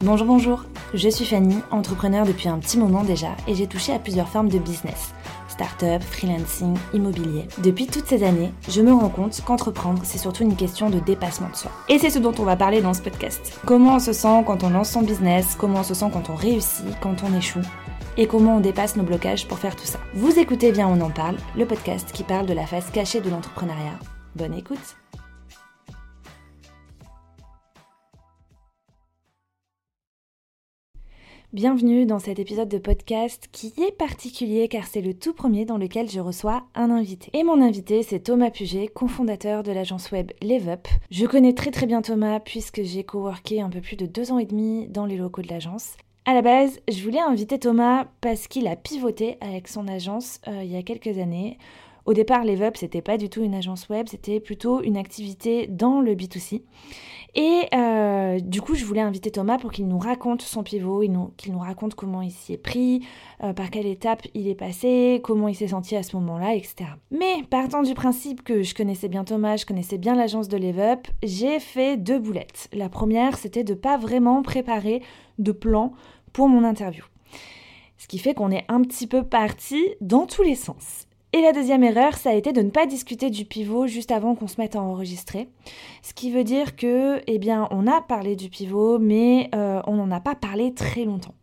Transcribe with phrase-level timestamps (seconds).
[0.00, 0.64] Bonjour, bonjour,
[0.94, 4.48] je suis Fanny, entrepreneur depuis un petit moment déjà et j'ai touché à plusieurs formes
[4.48, 5.12] de business.
[5.48, 7.48] Start-up, freelancing, immobilier.
[7.58, 11.50] Depuis toutes ces années, je me rends compte qu'entreprendre, c'est surtout une question de dépassement
[11.50, 11.72] de soi.
[11.88, 13.60] Et c'est ce dont on va parler dans ce podcast.
[13.66, 16.36] Comment on se sent quand on lance son business, comment on se sent quand on
[16.36, 17.58] réussit, quand on échoue,
[18.16, 19.98] et comment on dépasse nos blocages pour faire tout ça.
[20.14, 23.30] Vous écoutez bien On en parle, le podcast qui parle de la face cachée de
[23.30, 23.98] l'entrepreneuriat.
[24.36, 24.96] Bonne écoute
[31.54, 35.78] Bienvenue dans cet épisode de podcast qui est particulier car c'est le tout premier dans
[35.78, 37.30] lequel je reçois un invité.
[37.32, 40.86] Et mon invité c'est Thomas Puget, cofondateur de l'agence web LiveUp.
[41.10, 44.38] Je connais très très bien Thomas puisque j'ai coworké un peu plus de deux ans
[44.38, 45.96] et demi dans les locaux de l'agence.
[46.26, 50.62] À la base, je voulais inviter Thomas parce qu'il a pivoté avec son agence euh,
[50.62, 51.56] il y a quelques années.
[52.04, 56.02] Au départ, LiveUp, c'était pas du tout une agence web, c'était plutôt une activité dans
[56.02, 56.62] le B2C.
[57.40, 61.04] Et euh, du coup, je voulais inviter Thomas pour qu'il nous raconte son pivot,
[61.36, 63.06] qu'il nous raconte comment il s'y est pris,
[63.44, 66.90] euh, par quelle étape il est passé, comment il s'est senti à ce moment-là, etc.
[67.12, 71.06] Mais partant du principe que je connaissais bien Thomas, je connaissais bien l'agence de LeveUp,
[71.22, 72.68] j'ai fait deux boulettes.
[72.72, 75.00] La première, c'était de pas vraiment préparer
[75.38, 75.92] de plan
[76.32, 77.04] pour mon interview.
[77.98, 81.07] Ce qui fait qu'on est un petit peu parti dans tous les sens.
[81.34, 84.34] Et la deuxième erreur, ça a été de ne pas discuter du pivot juste avant
[84.34, 85.48] qu'on se mette à enregistrer.
[86.02, 89.96] Ce qui veut dire que, eh bien, on a parlé du pivot, mais euh, on
[89.96, 91.34] n'en a pas parlé très longtemps.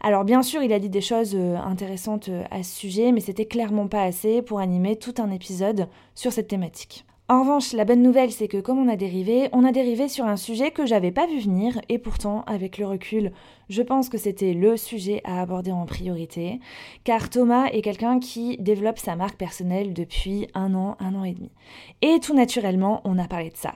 [0.00, 3.20] Alors bien sûr, il a dit des choses euh, intéressantes euh, à ce sujet, mais
[3.20, 7.04] c'était clairement pas assez pour animer tout un épisode sur cette thématique.
[7.30, 10.24] En revanche, la bonne nouvelle, c'est que comme on a dérivé, on a dérivé sur
[10.24, 13.32] un sujet que j'avais pas vu venir, et pourtant, avec le recul,
[13.68, 16.58] je pense que c'était le sujet à aborder en priorité,
[17.04, 21.34] car Thomas est quelqu'un qui développe sa marque personnelle depuis un an, un an et
[21.34, 21.50] demi.
[22.00, 23.74] Et tout naturellement, on a parlé de ça.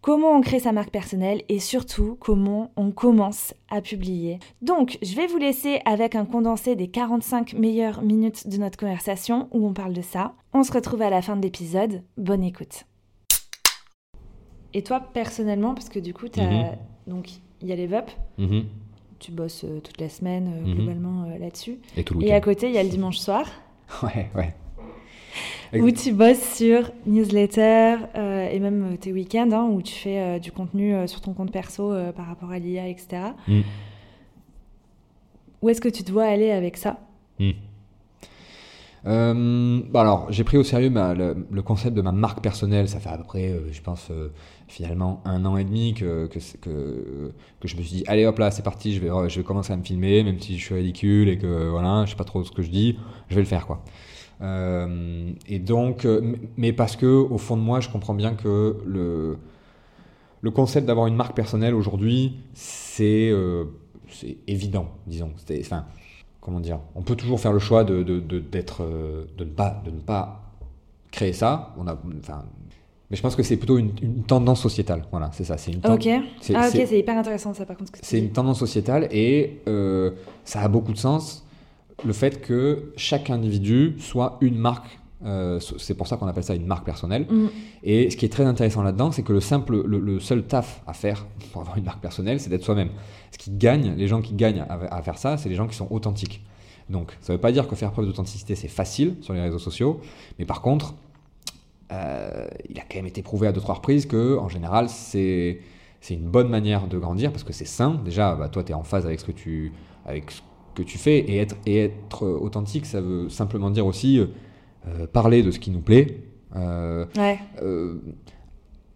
[0.00, 4.38] Comment on crée sa marque personnelle et surtout comment on commence à publier.
[4.62, 9.48] Donc, je vais vous laisser avec un condensé des 45 meilleures minutes de notre conversation
[9.52, 10.32] où on parle de ça.
[10.54, 12.02] On se retrouve à la fin de l'épisode.
[12.16, 12.86] Bonne écoute.
[14.74, 16.42] Et toi, personnellement, parce que du coup, as...
[16.42, 16.76] Mhm.
[17.06, 17.30] donc
[17.62, 18.64] il y a les VUP, mhm.
[19.20, 20.74] tu bosses euh, toute la semaine euh, mhm.
[20.74, 21.78] globalement euh, là-dessus.
[21.96, 23.46] Et, tout Et à côté, il y a le dimanche soir.
[24.02, 24.54] ouais, ouais.
[25.72, 30.94] Où tu bosses sur newsletter et même tes week-ends, hein, où tu fais du contenu
[31.08, 33.22] sur ton compte perso par rapport à l'IA, etc.
[33.48, 33.62] Mm.
[35.62, 37.00] Où est-ce que tu dois aller avec ça?
[37.40, 37.50] Mm.
[39.04, 42.88] Bah alors, j'ai pris au sérieux le, concept de ma marque personnelle.
[42.88, 44.10] Ça fait à peu près, je pense,
[44.68, 46.28] finalement un an et demi que,
[47.64, 50.22] je me suis dit allez hop là c'est parti je vais, commencer à me filmer
[50.22, 52.70] même si je suis ridicule et que voilà je sais pas trop ce que je
[52.70, 52.98] dis
[53.28, 53.84] je vais le faire quoi
[54.40, 58.76] euh, et donc euh, mais parce que au fond de moi je comprends bien que
[58.84, 63.64] le concept d'avoir une marque personnelle aujourd'hui c'est euh,
[64.46, 65.32] évident disons
[66.44, 69.90] comment dire on peut toujours faire le choix de d'être de, de, ne pas de
[69.90, 70.42] ne pas
[71.10, 72.44] créer ça on a enfin
[73.10, 73.92] mais je pense que c'est plutôt une,
[74.26, 75.04] tendance sociétale.
[75.10, 75.58] Voilà, c'est ça.
[75.58, 76.08] C'est une Ok.
[76.54, 77.92] Ah, ok, c'est hyper intéressant ça, par contre.
[78.00, 80.12] C'est une tendance sociétale et euh,
[80.44, 81.46] ça a beaucoup de sens
[82.04, 84.98] le fait que chaque individu soit une marque.
[85.24, 87.26] Euh, c'est pour ça qu'on appelle ça une marque personnelle.
[87.30, 87.46] Mm.
[87.82, 90.92] Et ce qui est très intéressant là-dedans, c'est que le simple, le, seul taf à
[90.92, 92.90] faire pour avoir une marque personnelle, c'est d'être soi-même.
[93.32, 95.76] Ce qui gagne, les gens qui gagnent à, à faire ça, c'est les gens qui
[95.76, 96.42] sont authentiques.
[96.90, 99.58] Donc, ça ne veut pas dire que faire preuve d'authenticité, c'est facile sur les réseaux
[99.58, 100.00] sociaux,
[100.38, 100.94] mais par contre,
[101.92, 105.60] euh, il a quand même été prouvé à deux trois reprises que en général c'est
[106.00, 108.00] c'est une bonne manière de grandir parce que c'est sain.
[108.04, 109.72] Déjà, bah, toi, tu es en phase avec ce que tu
[110.04, 110.40] avec ce
[110.74, 114.26] que tu fais et être et être authentique, ça veut simplement dire aussi euh,
[115.12, 116.20] parler de ce qui nous plaît.
[116.56, 117.06] Euh,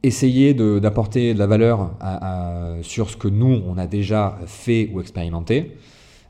[0.02, 1.90] essayer d'apporter de, la valeur
[2.82, 5.76] sur ce que nous, on a déjà fait ou expérimenté.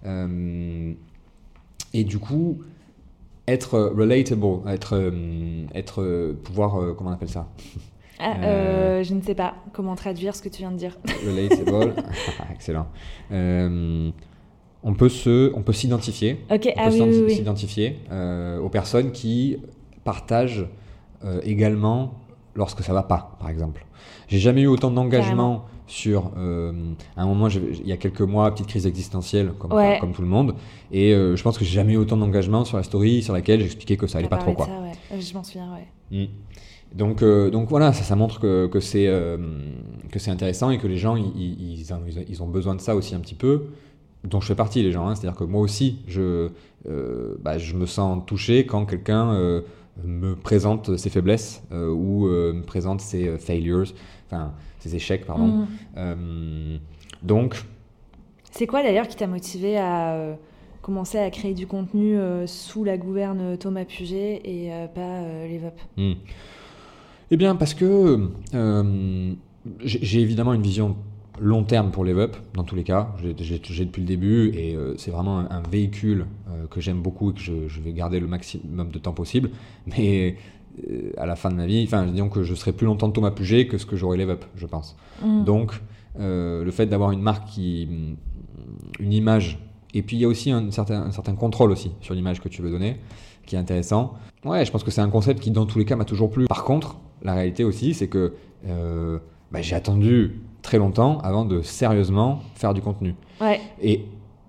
[0.04, 0.94] et
[2.04, 2.58] du coup,
[3.48, 7.48] être euh, relatable, être, euh, être euh, pouvoir, comment on appelle ça?
[8.20, 10.96] Ah, Je ne sais pas comment traduire ce que tu viens de dire.
[11.25, 11.94] Relatable,
[12.52, 12.88] excellent.
[14.82, 16.44] On peut se, on peut s'identifier.
[16.50, 17.96] Ok, on peut s'identifier
[18.62, 19.58] aux personnes qui
[20.04, 20.66] partagent
[21.42, 22.14] également
[22.54, 23.84] lorsque ça va pas, par exemple.
[24.28, 26.72] J'ai jamais eu autant d'engagement sur euh,
[27.16, 29.70] à un moment il y a quelques mois petite crise existentielle comme,
[30.00, 30.54] comme tout le monde
[30.92, 33.60] et euh, je pense que j'ai jamais eu autant d'engagement sur la story sur laquelle
[33.60, 34.66] j'expliquais que ça allait pas trop quoi.
[34.66, 35.20] Ça, ouais.
[35.20, 36.24] Je m'en souviens ouais.
[36.24, 36.28] Mm.
[36.94, 39.06] Donc, euh, donc voilà, ça, ça montre que, que c'est
[40.10, 41.86] que c'est intéressant et que les gens ils, ils,
[42.28, 43.69] ils, ont besoin de ça aussi un petit peu,
[44.25, 45.09] dont je fais partie les gens.
[45.09, 45.15] Hein.
[45.15, 46.50] C'est-à-dire que moi aussi je
[47.41, 49.62] bah, je me sens touché quand quelqu'un
[50.05, 53.93] me présente ses faiblesses ou me présente ses failures,
[54.26, 55.67] enfin ses échecs, pardon.
[55.97, 56.79] Mm.
[57.23, 57.62] donc.
[58.50, 60.37] C'est quoi d'ailleurs qui t'a motivé à
[60.81, 62.17] commencer à créer du contenu
[62.47, 66.12] sous la gouverne Thomas Puget et pas l'EVOP mm.
[67.31, 68.31] Eh bien, parce que
[69.85, 70.97] j'ai évidemment une vision
[71.40, 73.14] long terme pour l'EVUP, dans tous les cas.
[73.40, 77.35] J'ai depuis le début et euh, c'est vraiment un, véhicule euh, que j'aime beaucoup et
[77.35, 79.50] que je, vais garder le maximum de temps possible.
[79.87, 80.37] Mais
[80.90, 83.12] euh, à la fin de ma vie, enfin, disons que je serai plus longtemps de
[83.12, 84.96] Thomas Puget que ce que j'aurai l'EVUP, je pense.
[85.23, 85.44] Mm.
[85.44, 85.73] Donc,
[86.19, 87.88] le fait d'avoir une marque qui.
[88.99, 89.58] une image.
[89.94, 92.49] Et puis il y a aussi un certain, un certain contrôle aussi sur l'image que
[92.49, 92.96] tu veux donner,
[93.46, 94.14] qui est intéressant.
[94.44, 96.46] Ouais, je pense que c'est un concept qui, dans tous les cas, m'a toujours plu.
[96.46, 98.34] Par contre, la réalité aussi, c'est que
[99.50, 103.15] bah, j'ai attendu très longtemps avant de sérieusement faire du contenu.
[103.41, 103.59] Ouais.
[103.81, 104.05] Et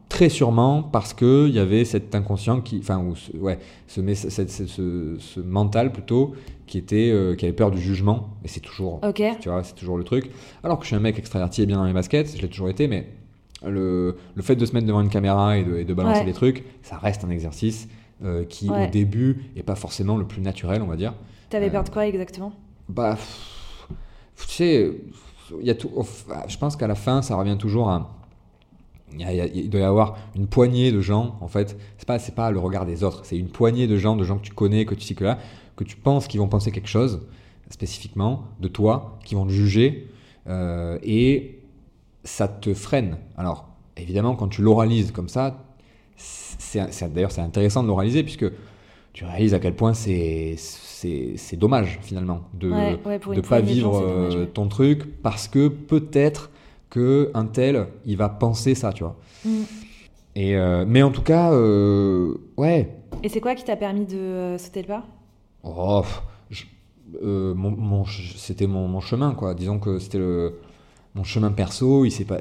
[0.10, 3.58] très sûrement parce qu'il y avait cet inconscient qui, enfin, ou ce, ouais,
[3.88, 6.34] ce, ce, ce, mental plutôt
[6.68, 8.32] qui était, euh, qui avait peur du jugement.
[8.44, 10.30] Et c'est toujours, tu vois, c'est toujours le truc.
[10.62, 12.68] Alors que je suis un mec extraverti et bien dans mes baskets, je l'ai toujours
[12.68, 13.08] été, mais
[13.66, 16.66] le, le, fait de se mettre devant une caméra et de, de balancer des trucs,
[16.82, 17.88] ça reste un exercice
[18.26, 21.14] euh, qui au début est pas forcément le plus naturel, on va dire.
[21.50, 22.52] T'avais avais peur de quoi exactement?
[22.90, 23.18] Bah,
[24.36, 24.92] tu sais
[25.62, 25.92] y a tout,
[26.48, 28.16] je pense qu'à la fin, ça revient toujours à.
[29.18, 31.78] Il, doit y avoir une poignée de gens, en fait.
[31.98, 34.46] C'est pas, pas le regard des autres, c'est une poignée de gens, de gens que
[34.46, 35.40] tu connais, que tu sais que là,
[35.76, 37.22] que tu penses qu'ils vont penser quelque chose,
[37.70, 40.08] spécifiquement, de toi, qui vont te juger,
[40.48, 41.60] euh, et
[42.24, 43.18] ça te freine.
[43.36, 43.68] Alors,
[43.98, 45.66] évidemment, quand tu l'oralises comme ça,
[46.74, 48.46] d'ailleurs, c'est intéressant de l'oraliser, puisque
[49.20, 54.70] tu réalises à quel point c'est c'est dommage finalement de ne pas vivre euh, ton
[54.70, 56.52] truc parce que peut-être
[56.90, 59.18] que un tel il va penser ça tu vois.
[59.44, 59.62] Mm.
[60.38, 62.96] et euh, mais en tout cas euh, ouais.
[63.22, 65.06] Et c'est quoi qui t'a permis de sauter le pas?
[65.64, 66.06] Oh,
[67.22, 68.06] mon,
[68.38, 69.54] c'était mon, mon, chemin quoi.
[69.54, 70.22] Disons que c'était
[71.14, 72.40] mon chemin perso il s'est pas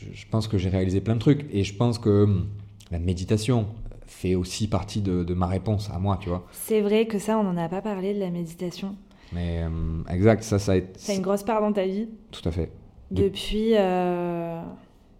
[0.00, 1.44] je pense que j'ai réalisé plein de trucs.
[1.52, 2.46] Et je pense que hum,
[2.90, 3.66] la méditation
[4.08, 6.46] fait aussi partie de, ma réponse à moi, tu vois.
[6.52, 8.96] C'est vrai que ça, on n'en a pas parlé de la méditation.
[9.32, 10.98] Mais euh, exact, ça, ça a été...
[10.98, 12.72] Ça a une grosse part dans ta vie Tout à fait.
[13.10, 13.72] Depuis...
[13.76, 14.62] Euh...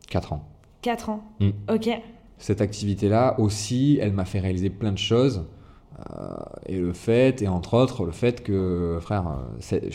[0.08, 0.48] 4 ans.
[0.82, 1.50] 4 ans mm.
[1.70, 1.90] Ok.
[2.38, 5.44] Cette activité-là aussi, elle m'a fait réaliser plein de choses.
[5.98, 6.36] Euh,
[6.66, 9.90] et le fait, et entre autres, le fait que, frère, je ne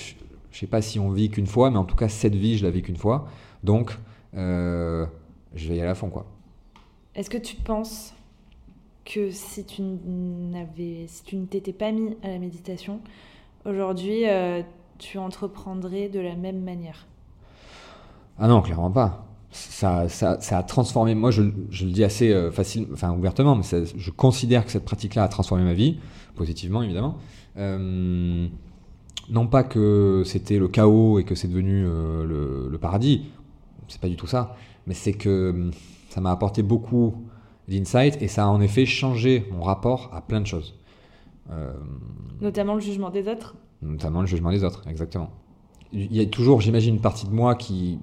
[0.51, 2.69] sais pas si on vit qu'une fois, mais en tout cas, cette vie, je la
[2.69, 3.27] vis qu'une fois.
[3.63, 3.97] Donc,
[4.35, 5.05] euh,
[5.55, 6.25] je vais y aller à fond, quoi.
[7.15, 8.13] Est-ce que tu penses
[9.05, 13.01] que si tu n'avais, si tu ne t'étais pas mis à la méditation,
[13.65, 14.61] aujourd'hui, euh,
[14.97, 17.07] tu entreprendrais de la même manière
[18.39, 19.27] Ah non, clairement pas.
[19.51, 21.13] Ça, ça, ça a transformé.
[21.13, 24.85] Moi, je, je le dis assez euh, facile, enfin ouvertement, mais je considère que cette
[24.85, 25.99] pratique-là a transformé ma vie,
[26.35, 27.17] positivement évidemment.
[27.57, 28.47] Euh,
[29.29, 33.27] non pas que c'était le chaos et que c'est devenu le, le, paradis,
[33.87, 34.55] c'est pas du tout ça,
[34.85, 35.69] mais c'est que
[36.09, 37.23] ça m'a apporté beaucoup
[37.67, 40.75] d'insight et ça a en effet changé mon rapport à plein de choses.
[41.51, 41.73] Euh,
[42.41, 45.29] notamment le jugement des autres Notamment le jugement des autres, exactement.
[45.91, 47.99] Il y a toujours, j'imagine, une partie de moi qui,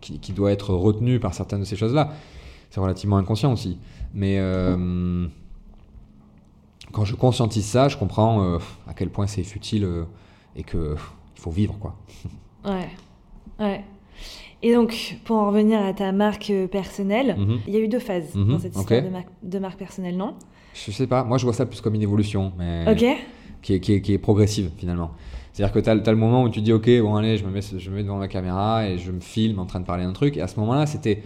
[0.00, 2.12] qui, doit être retenue par certaines de ces choses-là.
[2.70, 3.78] C'est relativement inconscient aussi.
[4.14, 5.26] Mais euh,
[6.92, 9.88] quand je conscientise ça, je comprends euh, à quel point c'est futile
[10.54, 10.94] et qu'il
[11.34, 11.96] faut vivre, quoi.
[12.64, 12.88] Ouais,
[13.58, 13.84] ouais.
[14.64, 17.58] Et donc, pour en revenir à ta marque euh, personnelle, mhm.
[17.68, 18.48] il y a eu deux phases mhm.
[18.48, 19.02] dans cette histoire
[19.42, 20.36] de, marque personnelle, non?
[20.72, 21.22] Je sais pas.
[21.22, 22.86] Moi, je vois ça plus comme une évolution, mais
[23.60, 25.10] qui, est, qui, est, progressive finalement.
[25.52, 27.60] C'est-à-dire que tu as, le moment où tu dis, OK, bon, allez, je me, mets,
[27.60, 30.14] je me mets devant ma caméra et je me filme en train de parler d'un
[30.14, 30.38] truc.
[30.38, 31.22] Et à ce moment-là, c'était.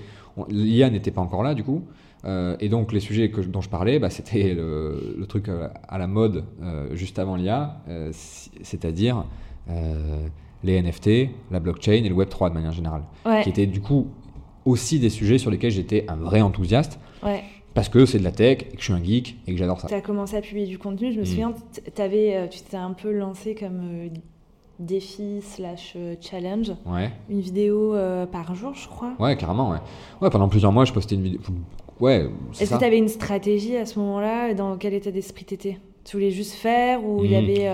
[0.48, 1.84] L'IA n'était pas encore là, du coup.
[2.24, 5.98] Euh, et donc, les sujets que, dont je parlais, bah, c'était le, truc euh, à
[5.98, 6.44] la mode
[6.92, 7.76] juste avant l'IA,
[8.10, 9.24] c'est-à-dire
[10.64, 13.02] les NFT, la blockchain et le Web3 de manière générale.
[13.42, 14.08] Qui étaient du coup
[14.64, 16.98] aussi des sujets sur lesquels j'étais un vrai enthousiaste.
[17.74, 19.80] Parce que c'est de la tech, et que je suis un geek et que j'adore
[19.80, 19.86] ça.
[19.86, 21.26] Tu as commencé à publier du contenu, je me mm.
[21.26, 21.54] souviens,
[21.98, 24.08] avais, euh, tu t'es un peu lancé comme euh,
[24.80, 26.72] défi slash euh, challenge.
[26.86, 27.12] Ouais.
[27.30, 27.94] Une vidéo
[28.32, 29.12] par jour, je crois.
[29.20, 29.78] Ouais, carrément, ouais.
[30.20, 31.40] Ouais, pendant plusieurs mois, je postais une vidéo.
[32.00, 34.54] Ouais, Est-ce que tu avais une stratégie à ce moment-là?
[34.54, 35.78] Dans quel état d'esprit t'étais?
[36.04, 37.38] Tu voulais juste faire ou il y mm.
[37.38, 37.70] avait.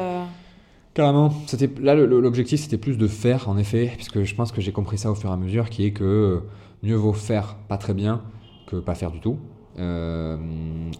[0.95, 1.33] Carrément.
[1.49, 4.97] C'était là l'objectif c'était plus de faire en effet, puisque je pense que j'ai compris
[4.97, 6.41] ça au fur et à mesure, qui est que euh,
[6.85, 8.23] mieux vaut faire pas très bien
[8.69, 9.39] que pas faire du tout.
[9.81, 10.37] Euh,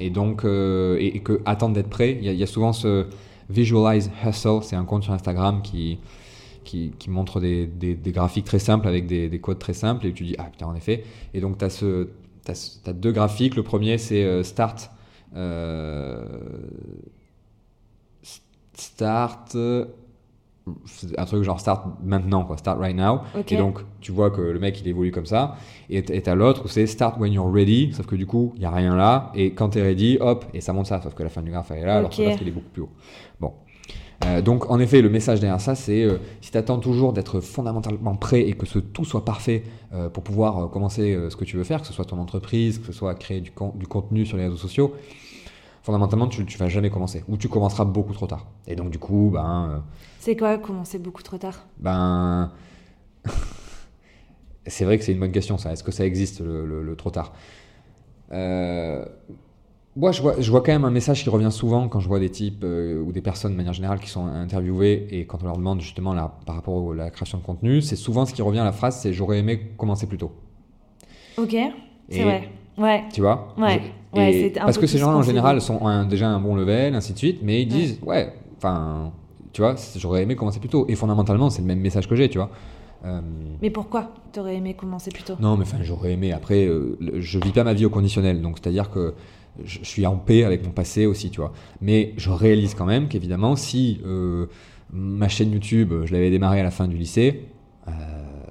[0.01, 2.19] et donc euh, et, que attendre d'être prêt.
[2.21, 3.07] Il y, a souvent ce
[3.49, 6.01] visualize hustle, c'est un compte sur Instagram qui
[7.07, 7.71] montre des,
[8.07, 10.75] graphiques très simples avec des, des, codes très simples et tu dis ah putain en
[10.75, 11.05] effet.
[11.35, 13.55] Et donc tu as deux graphiques.
[13.55, 14.91] Le premier c'est start
[21.19, 23.21] un truc genre start maintenant, quoi, start right now.
[23.49, 25.57] Et donc, tu vois que le mec, il évolue comme ça.
[25.91, 28.67] Et t'as l'autre où c'est start when you're ready, sauf que du coup, il n'y
[28.67, 29.31] a rien là.
[29.35, 31.51] Et quand tu es ready, hop, et ça monte ça, sauf que la fin du
[31.51, 32.93] graphe, elle est là, alors que l'autre, il est beaucoup plus haut.
[33.41, 33.53] Bon.
[34.25, 37.41] Euh, donc, en effet, le message derrière ça, c'est euh, si tu attends toujours d'être
[37.41, 41.57] fondamentalement prêt et que ce, tout soit parfait euh, pour pouvoir commencer ce que tu
[41.57, 44.37] veux faire, que ce soit ton entreprise, que ce soit créer du, du contenu sur
[44.37, 44.95] les réseaux sociaux,
[45.85, 47.23] fondamentalement, tu, tu vas jamais commencer.
[47.29, 48.49] Ou tu commenceras beaucoup trop tard.
[48.67, 49.85] Et donc, du coup, ben.
[50.19, 51.65] c'est quoi commencer beaucoup trop tard?
[51.79, 52.51] Ben.
[54.67, 55.73] c'est vrai que c'est une bonne question, ça.
[55.73, 57.33] Est-ce que ça existe, le, trop tard?
[59.97, 62.19] Moi, je vois, je vois quand même un message qui revient souvent quand je vois
[62.19, 65.47] des types euh, ou des personnes de manière générale qui sont interviewées et quand on
[65.47, 68.43] leur demande justement là, par rapport à la création de contenu, c'est souvent ce qui
[68.43, 70.33] revient à la phrase c'est j'aurais aimé commencer plus tôt.
[71.37, 71.57] Ok,
[72.09, 72.51] c'est vrai.
[72.77, 73.05] Ouais.
[73.13, 73.81] Tu vois Ouais.
[74.15, 77.41] ouais parce que ces gens-là en général sont déjà un bon level, ainsi de suite,
[77.43, 79.13] mais ils disent ouais, enfin,
[79.53, 80.85] tu vois, j'aurais aimé commencer plus tôt.
[80.89, 82.51] Et fondamentalement, c'est le même message que j'ai, tu vois.
[83.05, 83.21] Euh,
[83.63, 85.35] mais pourquoi T'aurais aimé commencer plus tôt?
[85.39, 86.33] Non, mais enfin, j'aurais aimé.
[86.33, 89.15] Après, euh, je vis pas ma vie au conditionnel, donc c'est-à-dire que
[89.63, 91.53] je, suis en paix avec mon passé aussi, tu vois.
[91.81, 94.47] Mais je réalise quand même qu'évidemment, si euh,
[94.93, 97.45] ma chaîne YouTube, je l'avais démarrée à la fin du lycée.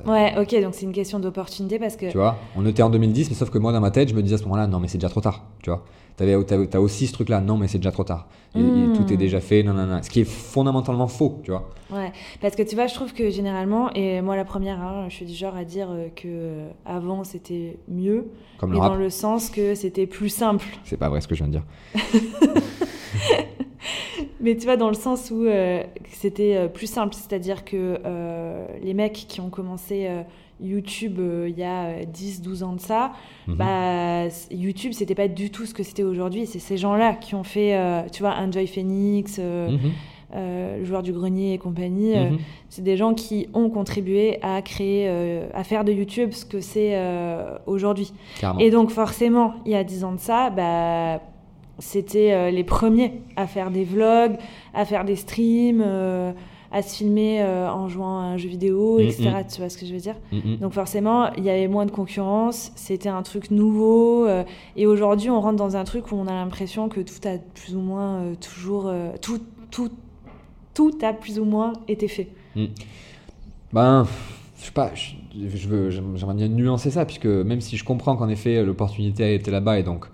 [0.05, 2.09] Ouais, ok, donc c'est une question d'opportunité parce que.
[2.09, 4.21] Tu vois, on était en 2010, mais sauf que moi, dans ma tête, je me
[4.21, 5.83] disais à ce moment-là, non, mais c'est déjà trop tard, tu vois.
[6.15, 8.27] Tu as, aussi ce truc-là, non, mais c'est déjà trop tard.
[8.53, 8.93] Hmm.
[8.95, 10.03] tout est déjà fait, non, non, non.
[10.03, 11.71] Ce qui est fondamentalement faux, tu vois.
[11.91, 15.15] Ouais, parce que tu vois, je trouve que généralement, et moi la première, hein, je
[15.15, 18.27] suis du genre à dire euh, que euh, avant c'était mieux,
[18.59, 20.65] Comme le dans le sens que c'était plus simple.
[20.83, 21.63] C'est pas vrai ce que je viens de dire.
[24.39, 27.99] mais tu vois, dans le sens où euh, c'était plus simple, c'est-à-dire que
[28.81, 30.07] les mecs qui ont commencé
[30.63, 33.11] YouTube euh, il y a 10-12 ans de ça,
[33.47, 33.55] mhm.
[33.55, 36.45] bah, YouTube, c'était pas du tout ce que c'était aujourd'hui.
[36.45, 39.91] C'est ces gens-là qui ont fait, euh, tu vois, Enjoy Phoenix, euh, mhm.
[40.79, 42.15] le joueur du grenier et compagnie.
[42.15, 42.37] Mhm.
[42.69, 45.09] c'est des gens qui ont contribué à créer,
[45.53, 46.97] à faire de YouTube ce que c'est
[47.65, 48.13] aujourd'hui.
[48.59, 51.21] Et donc, forcément, il y a 10 ans de ça, bah,
[51.83, 54.37] c'était les premiers à faire des vlogs,
[54.73, 55.83] à faire des streams
[56.73, 59.29] à se filmer euh, en jouant à un jeu vidéo, etc.
[59.49, 60.15] Tu vois ce que je veux dire
[60.59, 64.25] Donc forcément, il y avait moins de concurrence, c'était un truc nouveau.
[64.25, 64.43] Euh,
[64.75, 67.75] et aujourd'hui, on rentre dans un truc où on a l'impression que tout a plus
[67.75, 68.91] ou moins euh, toujours...
[69.21, 69.91] tout, tout,
[70.73, 72.27] tout a plus ou moins été fait.
[72.55, 72.65] Mm.
[73.71, 74.07] Ben,
[74.59, 78.29] je sais pas, je, veux, j'aimerais bien nuancer ça, puisque même si je comprends qu'en
[78.29, 80.07] effet, l'opportunité a été là-bas et donc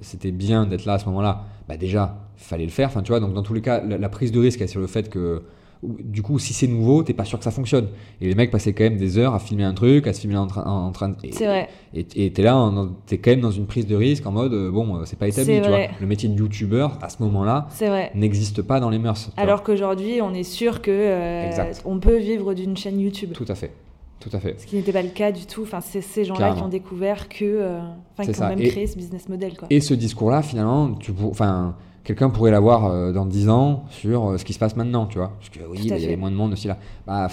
[0.00, 2.88] c'était bien d'être là à ce moment-là, bah déjà, fallait le faire.
[2.88, 4.86] Enfin, tu vois, donc dans tous les cas, la, prise de risque est sur le
[4.86, 5.42] fait que,
[5.82, 7.88] du coup, si c'est nouveau, t'es pas sûr que ça fonctionne.
[8.20, 10.36] Et les mecs passaient quand même des heures à filmer un truc, à se filmer
[10.36, 11.16] en, en, train de.
[11.32, 11.68] C'est vrai.
[11.94, 12.70] Et t'es là,
[13.06, 15.28] t'es quand même dans une prise de risque en mode, euh, bon, euh, c'est pas
[15.28, 15.86] établi, tu vois.
[16.00, 17.68] Le métier de youtubeur, à ce moment-là,
[18.14, 19.30] n'existe pas dans les mœurs.
[19.36, 23.32] Alors qu'aujourd'hui, on est sûr que euh, on peut vivre d'une chaîne YouTube.
[23.32, 23.72] Tout à fait.
[24.20, 24.58] Tout à fait.
[24.60, 25.62] Ce qui n'était pas le cas du tout.
[25.62, 27.80] Enfin, c'est ces gens-là qui ont découvert que,
[28.16, 29.56] enfin, qui ont même créé ce business model.
[29.56, 29.68] Quoi.
[29.70, 34.38] Et ce discours-là, finalement, tu, enfin, quelqu'un pourrait l'avoir euh, dans 10 ans sur euh,
[34.38, 35.32] ce qui se passe maintenant, tu vois.
[35.38, 36.78] Parce que oui, bah, il y avait moins de monde aussi là.
[37.06, 37.28] Bah,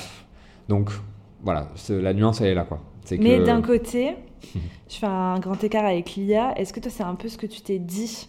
[0.67, 0.89] donc,
[1.43, 2.79] voilà, la nuance, elle est là, quoi.
[3.19, 4.15] Mais d'un côté,
[4.89, 6.57] je fais un grand écart avec l'IA.
[6.57, 8.27] Est-ce que toi, c'est un peu ce que tu t'es dit?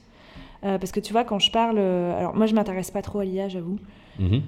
[0.65, 1.79] Euh, Parce que tu vois, quand je parle.
[1.79, 3.79] alors, moi, je m'intéresse pas trop à l'IA, j'avoue.
[4.19, 4.43] Mhm.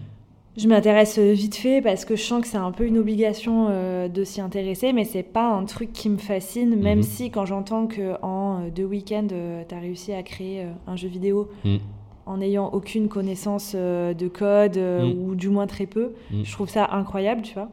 [0.57, 3.69] Je m'intéresse vite fait parce que je sens que c'est un peu une obligation
[4.09, 7.05] de s'y intéresser, mais c'est pas un truc qui me fascine, même mhm.
[7.05, 11.79] si quand j'entends qu'en deux week-ends, tu as réussi à créer un jeu vidéo mhm
[12.27, 15.19] en n'ayant aucune connaissance euh, de code euh, mm.
[15.19, 16.13] ou du moins très peu.
[16.31, 16.43] Mm.
[16.43, 17.71] Je trouve ça incroyable, tu vois.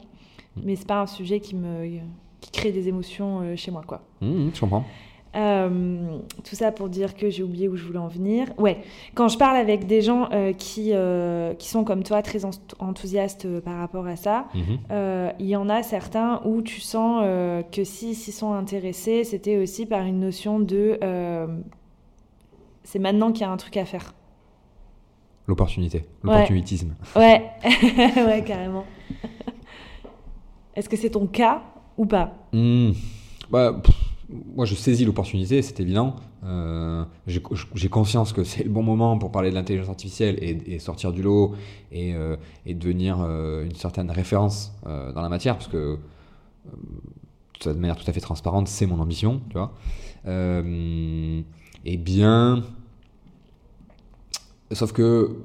[0.56, 0.60] Mm.
[0.64, 1.98] Mais c'est pas un sujet qui me
[2.40, 4.02] qui crée des émotions euh, chez moi, quoi.
[4.22, 4.84] je comprends.
[5.34, 8.46] Tout ça pour dire que j'ai oublié où je voulais en venir.
[8.58, 8.78] Ouais,
[9.14, 10.92] quand je parle avec des gens qui,
[11.58, 12.40] qui sont comme toi très
[12.78, 15.34] enthousiastes par rapport à ça, mm-hmm.
[15.38, 17.24] il y en a certains où tu sens
[17.72, 20.98] que s'ils s'y sont intéressés, c'était aussi par une notion de
[22.84, 24.14] c'est maintenant qu'il y a un truc à faire.
[25.46, 26.94] L'opportunité, l'opportunitisme.
[27.16, 28.84] Ouais, ouais, carrément.
[30.76, 31.62] Est-ce que c'est ton cas
[31.96, 32.34] ou pas?
[32.52, 32.92] Hmm.
[33.50, 33.82] bah,
[34.54, 36.16] Moi, je saisis l'opportunité, c'est évident.
[36.44, 41.12] Euh, j'ai conscience que c'est le bon moment pour parler de l'intelligence artificielle et, sortir
[41.12, 41.54] du lot
[41.92, 42.36] et, euh,
[42.66, 45.98] devenir euh, une certaine référence dans la matière, parce que
[47.64, 49.72] de manière tout à fait transparente, c'est mon ambition, tu vois.
[50.26, 52.62] et bien,
[54.74, 55.36] Sauf que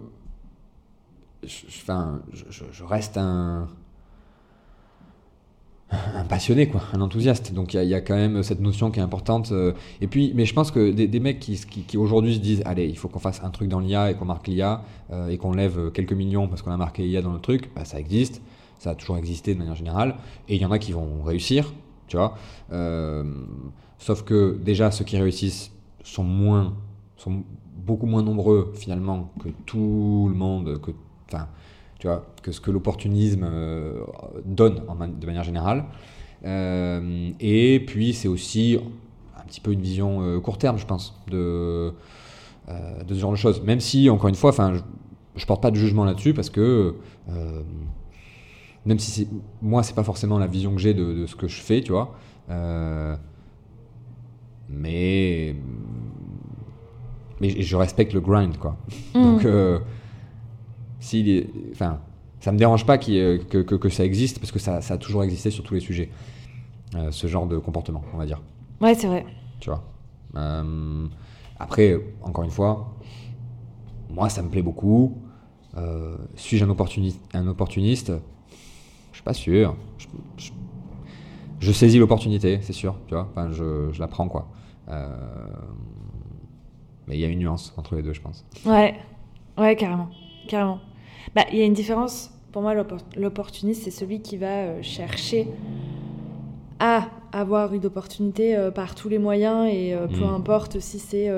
[1.43, 3.67] je, reste un,
[5.91, 7.53] un passionné, quoi, un enthousiaste.
[7.53, 9.51] Donc il y, a quand même cette notion qui est importante.
[9.51, 12.97] euh, et puis, mais je pense que des, mecs qui, aujourd'hui se disent, allez, il
[12.97, 15.91] faut qu'on fasse un truc dans l'IA et qu'on marque l'IA euh, et qu'on lève
[15.91, 18.41] quelques millions parce qu'on a marqué IA dans le truc, bah, ça existe,
[18.77, 20.15] ça a toujours existé de manière générale.
[20.47, 21.73] Et il y en a qui vont réussir,
[22.07, 22.35] tu vois.
[22.71, 23.23] Euh,
[23.97, 25.71] sauf que déjà, ceux qui réussissent
[26.03, 26.75] sont moins,
[27.17, 27.43] sont
[27.75, 30.79] beaucoup moins nombreux finalement que tout le monde,
[31.99, 34.01] tu vois, que ce que l'opportunisme euh,
[34.45, 35.85] donne en man- de manière générale.
[36.45, 38.79] Euh, et puis c'est aussi
[39.37, 41.91] un petit peu une vision euh, court terme, je pense, de,
[42.69, 43.61] de ce genre de choses.
[43.63, 44.79] Même si, encore une fois, je,
[45.35, 46.95] je porte pas de jugement là-dessus parce que
[48.85, 49.27] même si
[49.61, 51.91] moi c'est pas forcément la vision que j'ai de, de ce que je fais, tu
[51.91, 52.15] vois.
[54.69, 55.55] Mais
[57.41, 58.77] mais je respecte le grind, quoi.
[59.13, 59.79] Donc, euh,
[60.99, 61.99] s'il est- enfin,
[62.39, 64.97] ça me dérange pas ait- que, que, que ça existe parce que ça, ça a
[64.97, 66.09] toujours existé sur tous les sujets.
[66.95, 68.41] Euh, ce genre de comportement, on va dire.
[68.81, 69.25] Ouais, c'est vrai.
[69.59, 69.83] Tu vois.
[70.35, 71.07] Euh,
[71.59, 72.95] après, encore une fois,
[74.09, 75.17] moi, ça me plaît beaucoup.
[75.77, 78.11] Euh, Suis-je un, opportuniste un opportuniste?
[79.11, 79.75] Je suis pas sûr.
[79.97, 80.51] Je, je-
[81.59, 82.95] je saisis l'opportunité, c'est sûr.
[83.07, 83.27] Tu vois.
[83.31, 84.47] Enfin, je, je la prends, quoi.
[87.07, 88.45] Mais il y a une nuance entre les deux, je pense.
[88.65, 88.95] Ouais,
[89.57, 90.09] ouais, carrément,
[90.47, 90.79] carrément.
[91.35, 92.31] Bah, il y a une différence.
[92.51, 95.47] Pour moi, l'oppor- l'opportuniste, c'est celui qui va euh, chercher
[96.79, 100.33] à avoir une opportunité euh, par tous les moyens et euh, peu Mm.
[100.35, 101.29] importe si c'est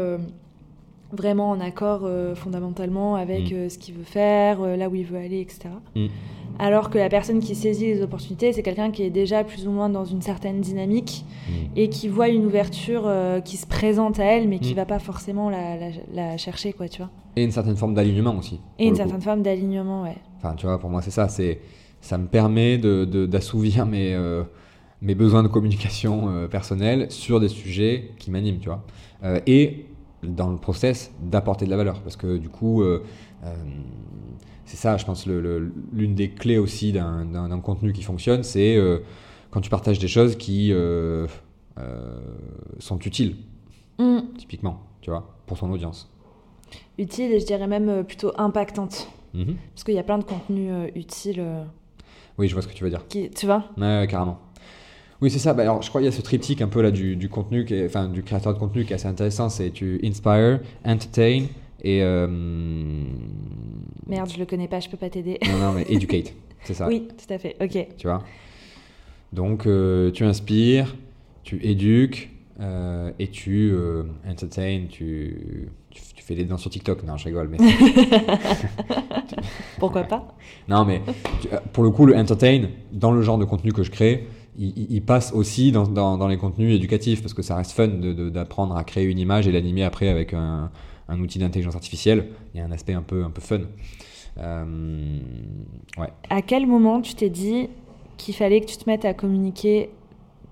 [1.13, 3.55] vraiment en accord euh, fondamentalement avec Mm.
[3.55, 5.69] euh, ce qu'il veut faire, euh, là où il veut aller, etc.
[5.95, 6.07] Mm.
[6.59, 9.71] Alors que la personne qui saisit les opportunités, c'est quelqu'un qui est déjà plus ou
[9.71, 11.51] moins dans une certaine dynamique Mm.
[11.75, 13.09] et qui voit une ouverture
[13.45, 14.77] qui se présente à elle, mais qui Mm.
[14.77, 17.09] va pas forcément la, la- la chercher, quoi, tu vois.
[17.35, 18.59] Et une certaine forme d'alignement aussi.
[18.79, 20.15] Et une certaine forme d'alignement, ouais.
[20.37, 21.27] Enfin, tu vois, pour moi, c'est ça.
[21.29, 21.59] C'est,
[22.01, 24.17] ça me permet de, de- d'assouvir mes,
[25.01, 28.83] mes besoins de communication personnelle sur des sujets qui m'animent, tu vois.
[29.47, 29.85] Et
[30.23, 32.01] dans le process, d'apporter de la valeur.
[32.01, 33.03] Parce que du coup, euh,
[33.43, 33.55] euh,
[34.65, 38.99] c'est ça, je pense, l'une des clés aussi d'un, contenu qui fonctionne, c'est euh,
[39.49, 40.73] quand tu partages des choses qui
[42.79, 43.35] sont utiles,
[43.97, 44.19] Mm.
[44.37, 46.09] typiquement, tu vois, pour ton audience.
[46.97, 49.07] Utile et je dirais même plutôt impactante.
[49.33, 49.55] Mhm.
[49.73, 51.43] Parce qu'il y a plein de contenus utiles
[52.37, 53.05] Oui, je vois ce que tu veux dire.
[53.07, 53.65] qui, tu vois?
[53.77, 54.39] Ouais, carrément.
[55.21, 55.53] Oui, c'est ça.
[55.53, 57.63] Bah, alors, je crois qu'il y a ce triptyque un peu là du, du contenu,
[57.65, 59.49] qui est- enfin du créateur de contenu qui est assez intéressant.
[59.49, 61.45] C'est tu inspire, entertain
[61.83, 62.27] et euh,
[64.07, 65.39] Merde, je le connais pas, je peux pas t'aider.
[65.47, 66.33] non, non, mais educate.
[66.63, 66.87] C'est ça.
[66.87, 67.87] Oui, tout à fait, ok.
[67.97, 68.23] Tu vois?
[69.33, 70.95] Donc, euh, tu inspires,
[71.43, 72.29] tu éduques
[72.59, 74.81] euh, et tu euh, entertain.
[74.89, 77.03] Tu, tu, tu fais des danses sur TikTok.
[77.03, 77.49] Non, je rigole.
[77.49, 77.57] Mais
[79.79, 80.35] Pourquoi pas?
[80.67, 81.01] Non, mais
[81.41, 84.27] tu- euh, pour le coup, le entertain, dans le genre de contenu que je crée,
[84.57, 88.75] il, passe aussi dans, dans- dans les contenus éducatifs parce que ça reste fun d'apprendre
[88.75, 90.69] à créer une image et l'animer après avec un,
[91.07, 92.27] un outil d'intelligence artificielle.
[92.53, 93.61] Il y a un aspect un peu, un peu fun.
[94.37, 95.19] Euh,
[95.97, 96.09] ouais.
[96.29, 97.69] À quel moment tu t'es dit
[98.17, 99.89] qu'il fallait que tu te mettes à communiquer,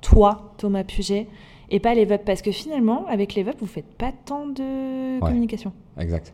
[0.01, 1.27] toi, Thomas Puget,
[1.69, 5.19] et pas les VUP Parce que finalement, avec les VUP, vous faites pas tant de
[5.19, 5.71] communication.
[5.99, 6.33] Exact.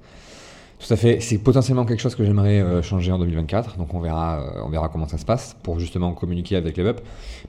[0.80, 1.20] Tout à fait.
[1.22, 3.78] C'est potentiellement quelque chose que j'aimerais euh, changer en 2024.
[3.78, 6.84] Donc on verra, euh, on verra comment ça se passe pour justement communiquer avec les
[6.84, 6.98] web.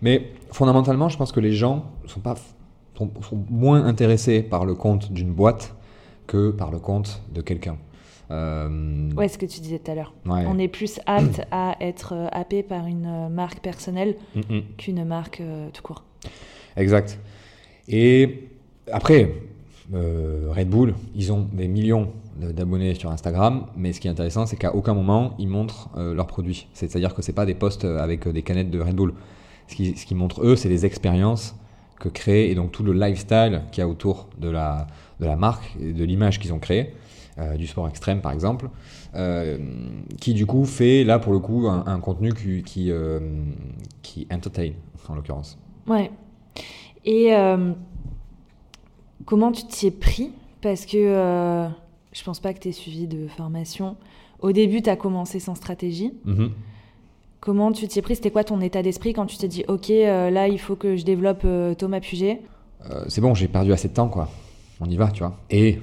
[0.00, 2.36] Mais fondamentalement, je pense que les gens sont pas
[2.96, 5.74] sont, sont moins intéressés par le compte d'une boîte
[6.26, 7.76] que par le compte de quelqu'un.
[8.30, 10.14] Euh, Ouais, ce que tu disais tout à l'heure.
[10.24, 10.44] ouais.
[10.48, 14.62] On est plus apte à être euh, happé par une marque personnelle Mm, mm.
[14.78, 16.04] qu'une marque tout court.
[16.76, 17.18] Exact.
[17.88, 18.48] Et
[18.90, 19.32] après,
[19.92, 24.56] Red Bull, ils ont des millions d'abonnés sur Instagram, mais ce qui est intéressant, c'est
[24.56, 26.68] qu'à aucun moment ils montrent euh, leurs produits.
[26.74, 29.14] C'est-à-dire que c'est pas des posts avec euh, des canettes de Red Bull.
[29.68, 31.56] Ce qui, ce qui montre eux, c'est les expériences
[31.98, 34.86] que créent et donc tout le lifestyle qu'il y a autour de la,
[35.20, 36.94] de la marque et de l'image qu'ils ont créée,
[37.38, 38.68] euh, du sport extrême par exemple,
[39.14, 39.58] euh,
[40.20, 43.20] qui du coup fait là pour le coup un, contenu qui, qui, euh,
[44.02, 44.70] qui entertain
[45.08, 45.58] en l'occurrence.
[45.86, 46.10] Ouais.
[47.04, 47.72] Et euh,
[49.24, 50.32] comment tu t'y es pris?
[50.60, 51.68] Parce que euh,
[52.16, 53.96] je pense pas que tu aies suivi de formation.
[54.40, 56.12] Au début, tu as commencé sans stratégie.
[56.24, 56.50] Mhm.
[57.40, 59.90] Comment tu t'y es pris C'était quoi ton état d'esprit quand tu t'es dit, OK,
[59.90, 62.40] euh, là, il faut que je développe euh, Thomas Puget?
[62.90, 64.28] Euh, c'est bon, j'ai perdu assez de temps, quoi.
[64.80, 65.36] On y va, tu vois.
[65.50, 65.78] Et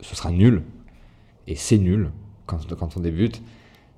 [0.00, 0.62] ce sera nul.
[1.46, 2.10] Et c'est nul
[2.46, 3.42] quand, quand on débute.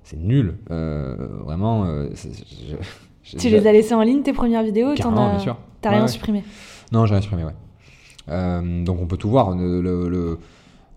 [0.03, 0.55] C'est nul.
[0.69, 1.85] Vraiment.
[2.15, 2.75] c'est- je-
[3.23, 4.93] je- Tu je- les as laissés en ligne, tes premières vidéos?
[4.95, 5.57] Carrément, as- bien sûr.
[5.81, 6.11] T'as Ouais, rien ouais.
[6.11, 6.43] supprimé?
[6.91, 8.83] Non, j'ai rien supprimé, ouais.
[8.83, 9.51] Donc on peut tout voir.
[9.55, 10.39] Le, le, le-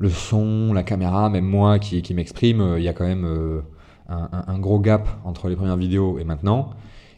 [0.01, 3.25] le son, la caméra, même moi qui, qui m'exprime, euh, il y a quand même
[3.25, 3.61] euh,
[4.09, 6.71] un, gros gap entre les premières vidéos et maintenant.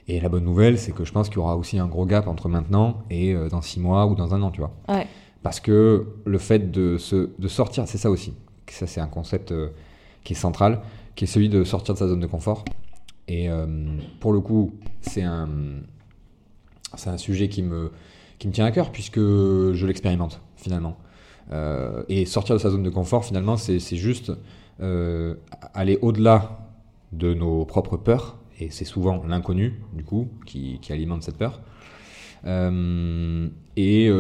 [0.08, 2.26] Et la bonne nouvelle, c'est que je pense qu'il y aura aussi un gros gap
[2.26, 4.72] entre maintenant et euh, dans six mois ou dans un an, tu vois.
[4.88, 5.06] Ouais.
[5.42, 8.34] Parce que le fait de, se, de sortir, c'est ça aussi.
[8.68, 9.52] Ça, c'est un concept
[10.24, 10.80] qui est central,
[11.14, 12.64] qui est celui de sortir de sa zone de confort.
[13.28, 13.66] Et euh,
[14.20, 15.48] pour le coup, c'est un,
[16.96, 17.92] c'est un sujet qui me,
[18.38, 20.96] qui me tient à cœur puisque je l'expérimente finalement.
[21.50, 24.32] Euh, et sortir de sa zone de confort, finalement, c'est juste
[24.80, 25.34] euh,
[25.74, 26.58] aller au-delà
[27.12, 28.38] de nos propres peurs.
[28.60, 31.60] Et c'est souvent l'inconnu, du coup, qui, qui alimente cette peur.
[32.46, 34.10] Euh, et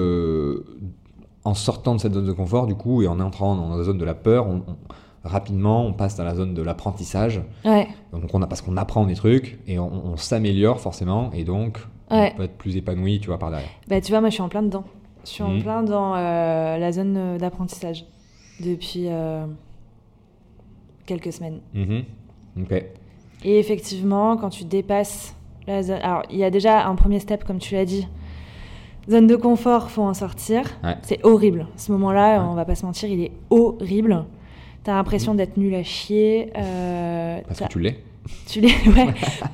[1.44, 3.98] en sortant de cette zone de confort, du coup, et en entrant dans la zone
[3.98, 4.76] de la peur, on- on-
[5.24, 7.40] rapidement, on passe dans la zone de l'apprentissage.
[7.64, 7.86] Ouais.
[8.12, 11.78] Donc on a, parce qu'on apprend des trucs et on, on s'améliore forcément, et donc
[12.10, 12.32] Ouais.
[12.34, 13.68] on peut être plus épanoui, tu vois, par derrière.
[13.88, 14.84] Bah, tu vois, moi, je suis en plein dedans.
[15.24, 15.62] Je suis en Mhm.
[15.62, 18.04] plein dans euh, la zone euh, d'apprentissage
[18.60, 19.46] depuis euh,
[21.06, 21.60] quelques semaines.
[21.74, 22.04] Mhm.
[23.44, 25.34] Et effectivement, quand tu dépasses
[25.66, 25.98] la zone.
[26.02, 28.06] Alors, il y a déjà un premier step, comme tu l'as dit.
[29.10, 30.62] Zone de confort, faut en sortir.
[30.84, 30.96] Ouais.
[31.02, 31.66] C'est horrible.
[31.76, 32.46] Ce moment-là, Ouais.
[32.48, 34.24] on va pas se mentir, il est horrible.
[34.84, 36.52] T'as l'impression d'être nul à chier.
[36.56, 37.98] euh, Parce que tu l'es.
[38.46, 38.68] Tu l'es.
[38.86, 39.08] Ouais.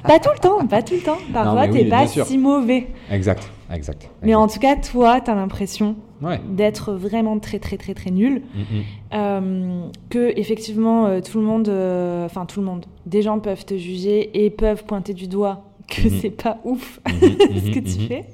[0.05, 1.19] pas tout le temps, pas tout le temps.
[1.33, 2.89] Parfois, mais oui, t'es bien pas si mauvais.
[3.11, 4.09] Exact, exact.
[4.23, 6.41] Mais en tout cas, toi, t'as l'impression Ouais.
[6.49, 8.43] d'être vraiment très, très, très, très nul.
[8.55, 8.83] Mhm.
[9.15, 13.65] Euh, que effectivement euh, tout le monde, euh, enfin tout le monde, des gens peuvent
[13.65, 16.19] te juger et peuvent pointer du doigt que Mhm.
[16.21, 18.25] c'est pas ouf Mhm, ce que mhm, tu fais.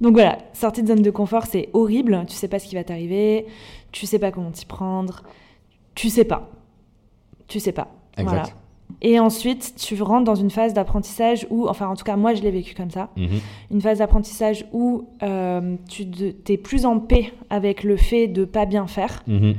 [0.00, 2.24] Donc voilà, sortie de zone de confort, c'est horrible.
[2.28, 3.46] Tu sais pas ce qui va t'arriver,
[3.92, 5.22] tu sais pas comment t'y prendre,
[5.94, 6.50] tu sais pas,
[7.48, 7.88] tu sais pas.
[8.18, 8.28] Exact.
[8.28, 8.48] Voilà.
[9.02, 12.42] Et ensuite, tu rentres dans une phase d'apprentissage où, enfin en tout cas moi je
[12.42, 13.40] l'ai vécu comme ça, Mhm.
[13.72, 16.06] une phase d'apprentissage où euh, tu
[16.48, 19.54] es plus en paix avec le fait de pas bien faire Mhm.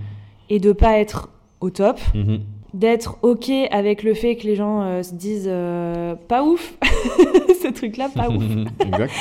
[0.49, 1.29] et de pas être
[1.61, 2.39] au top, Mhm.
[2.73, 6.75] d'être ok avec le fait que les gens euh, se disent euh, pas ouf,
[7.61, 8.43] ce truc-là pas ouf,
[8.79, 9.13] exact.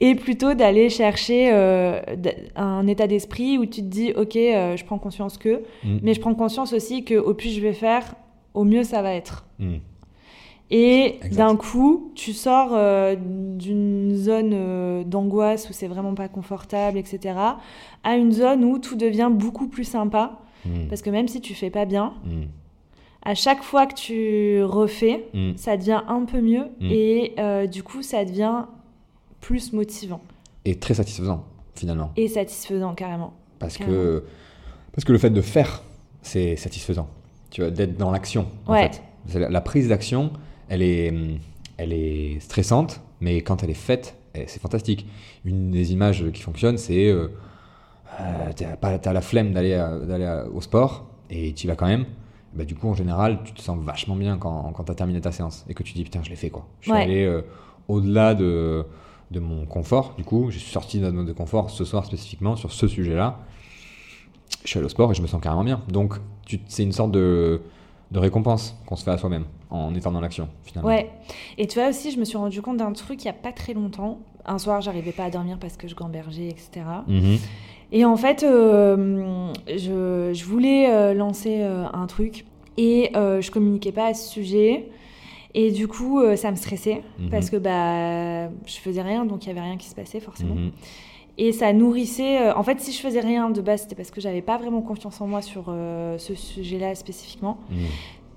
[0.00, 1.50] et plutôt d'aller chercher
[2.56, 5.62] un état d'esprit où tu te dis ok, je prends conscience que,
[6.02, 8.14] mais je prends conscience aussi que au plus je vais faire,
[8.54, 9.44] au mieux ça va être.
[9.58, 9.80] Mhm.
[10.70, 16.96] Et d'un coup, tu sors euh, d'une zone euh, d'angoisse où c'est vraiment pas confortable,
[16.98, 17.34] etc.,
[18.02, 20.38] à une zone où tout devient beaucoup plus sympa.
[20.64, 20.88] Mhm.
[20.88, 22.46] Parce que même si tu fais pas bien, Mhm.
[23.22, 28.02] à chaque fois que tu refais, ça devient un peu mieux et euh, du coup,
[28.02, 28.64] ça devient
[29.42, 30.22] plus motivant
[30.64, 32.10] Et très satisfaisant, finalement.
[32.16, 33.34] et satisfaisant carrément.
[33.58, 33.96] Parce Carrément.
[33.98, 34.24] que,
[34.92, 35.82] parce que le fait de faire,
[36.22, 37.08] c'est satisfaisant.
[37.54, 39.00] Tu vois, d'être dans l'action, en fait.
[39.38, 40.32] La, la prise d'action,
[40.68, 41.38] elle est, hum,
[41.76, 45.06] elle est stressante, mais quand elle est faite, eh, c'est fantastique.
[45.44, 47.28] Une des images qui fonctionne, c'est euh,
[48.20, 52.06] euh, t'as la flemme d'aller au sport et tu y vas quand même.
[52.54, 55.20] Bah, du coup, en général, tu te sens vachement bien quand, quand tu as terminé
[55.20, 56.66] ta séance et que tu dis putain, je l'ai fait quoi.
[56.80, 57.02] Je suis Ouais.
[57.04, 57.42] allé euh,
[57.86, 58.84] au-delà de,
[59.30, 60.14] de mon confort.
[60.16, 62.88] Du coup, je suis sorti de ma zone de confort ce soir spécifiquement sur ce
[62.88, 63.38] sujet-là.
[64.64, 65.82] Je suis allé au sport et je me sens carrément bien.
[65.88, 66.14] Donc,
[66.68, 67.60] c'est une sorte de,
[68.10, 70.88] de récompense qu'on se fait à soi-même en étant dans l'action finalement.
[70.88, 71.10] Ouais.
[71.58, 73.52] Et tu vois aussi, je me suis rendu compte d'un truc il y a pas
[73.52, 74.20] très longtemps.
[74.46, 76.70] Un soir, j'arrivais pas à dormir parce que je gambergeais, etc.
[77.08, 77.38] Mhm.
[77.92, 82.44] Et en fait, euh, je, je voulais euh, lancer euh, un truc
[82.76, 84.88] et je communiquais pas à ce sujet.
[85.56, 87.30] Et du coup, ça me stressait Mhm.
[87.30, 90.56] parce que bah, je faisais rien, donc il y avait rien qui se passait forcément.
[90.56, 90.72] Mhm.
[91.36, 92.40] Et ça nourrissait.
[92.40, 94.82] euh, en fait, si je faisais rien de base, c'était parce que j'avais pas vraiment
[94.82, 97.58] confiance en moi sur euh, ce sujet-là spécifiquement.
[97.70, 97.76] Mhm.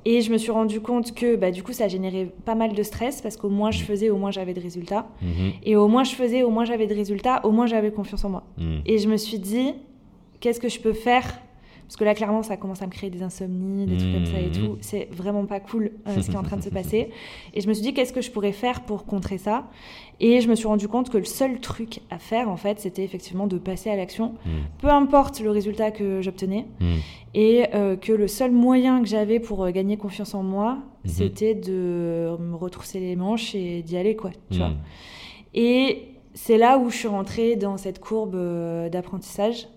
[0.06, 2.82] Et je me suis rendu compte que bah, du coup, ça générait pas mal de
[2.82, 3.86] stress parce qu'au moins je Mhm.
[3.86, 5.06] faisais, au moins j'avais des résultats.
[5.22, 5.52] Mhm.
[5.64, 8.30] Et au moins je faisais, au moins j'avais des résultats, au moins j'avais confiance en
[8.30, 8.44] moi.
[8.86, 9.74] Et je me suis dit,
[10.40, 11.40] qu'est-ce que je peux faire
[11.88, 14.40] Parce que là, clairement, ça commence à me créer des insomnies, des trucs comme ça
[14.42, 14.52] et Mhm.
[14.52, 14.78] tout.
[14.82, 17.12] C'est vraiment pas cool euh, ce qui est en train de se passer.
[17.54, 19.70] Et je me suis dit, qu'est-ce que je pourrais faire pour contrer ça?
[20.20, 23.04] Et je me suis rendu compte que le seul truc à faire, en fait, c'était
[23.06, 24.52] effectivement de passer à l'action, Mhm.
[24.80, 26.66] peu importe le résultat que j'obtenais.
[26.82, 26.98] Mhm.
[27.36, 31.56] Et euh, que le seul moyen que j'avais pour euh, gagner confiance en moi, c'était
[31.56, 34.32] de me retrousser les manches et d'y aller, quoi.
[34.52, 34.72] Tu vois
[35.54, 38.36] et c'est là où je suis rentrée dans cette courbe
[38.92, 39.68] d'apprentissage,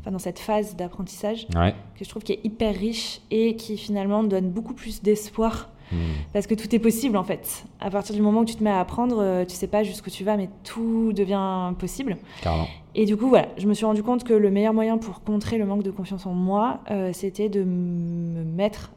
[0.00, 1.74] Enfin dans cette phase d'apprentissage Ouais.
[1.96, 5.98] que je trouve qui est hyper riche et qui finalement donne beaucoup plus d'espoir Mhm.
[6.32, 7.64] parce que tout est possible en fait.
[7.80, 10.08] À partir du moment où tu te mets à apprendre, euh, tu sais pas jusqu'où
[10.10, 12.16] tu vas, mais tout devient possible.
[12.42, 12.68] Carrément.
[12.94, 15.58] Et du coup, voilà, je me suis rendu compte que le meilleur moyen pour contrer
[15.58, 18.90] le manque de confiance en moi, euh, c'était de me mettre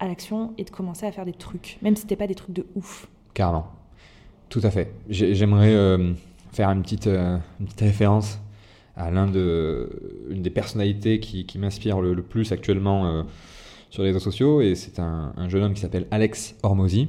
[0.00, 2.54] à l'action et de commencer à faire des trucs, même si c'était pas des trucs
[2.54, 3.08] de ouf.
[3.34, 3.66] Carrément.
[4.48, 4.92] Tout à fait.
[5.08, 6.14] J'ai- J'aimerais euh,
[6.52, 8.40] faire une petite, euh, une petite référence
[8.96, 9.88] à l'un de,
[10.30, 13.22] une des personnalités qui, qui m'inspire le, plus actuellement euh,
[13.90, 17.08] sur les réseaux sociaux, et c'est un, un jeune homme qui s'appelle Alex Hormozy,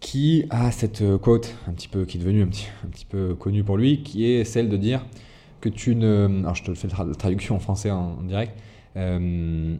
[0.00, 3.34] qui a cette quote un petit peu qui est devenue un petit, un petit peu
[3.34, 5.04] connue pour lui, qui est celle de dire
[5.60, 8.56] que tu ne, alors je te fais la traduction en français en, direct,
[8.96, 9.76] euh,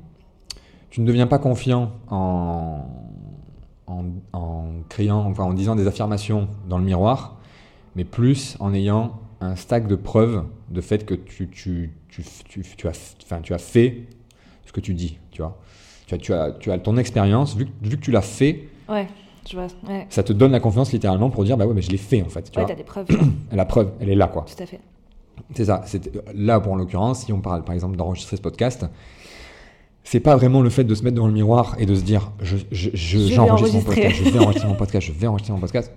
[0.91, 2.87] tu ne deviens pas confiant en,
[3.87, 7.39] en, en criant, enfin en disant des affirmations dans le miroir,
[7.95, 12.25] mais plus en ayant un stack de preuves de fait que tu, tu, tu,
[12.77, 14.03] tu, as, enfin, tu as fait
[14.65, 15.59] ce que tu dis, tu vois.
[16.07, 19.07] Tu as, tu as, tu as ton expérience, vu, vu que tu l'as fait, ouais,
[19.49, 20.07] je vois, ouais.
[20.09, 22.29] ça te donne la confiance littéralement pour dire bah ouais, mais je l'ai fait en
[22.29, 22.51] fait.
[22.51, 23.07] Tu ouais, as des preuves.
[23.53, 24.45] la preuve, elle est là quoi.
[24.45, 24.81] Tout à fait.
[25.55, 25.85] C'est ça.
[26.35, 28.87] Là, pour en l'occurrence, si on parle par exemple d'enregistrer ce podcast,
[30.03, 32.31] c'est pas vraiment le fait de se mettre devant le miroir et de se dire
[32.41, 35.61] je, je, je, j'enregistre mon podcast, je vais enregistrer mon podcast, je vais enregistrer mon
[35.61, 35.93] podcast.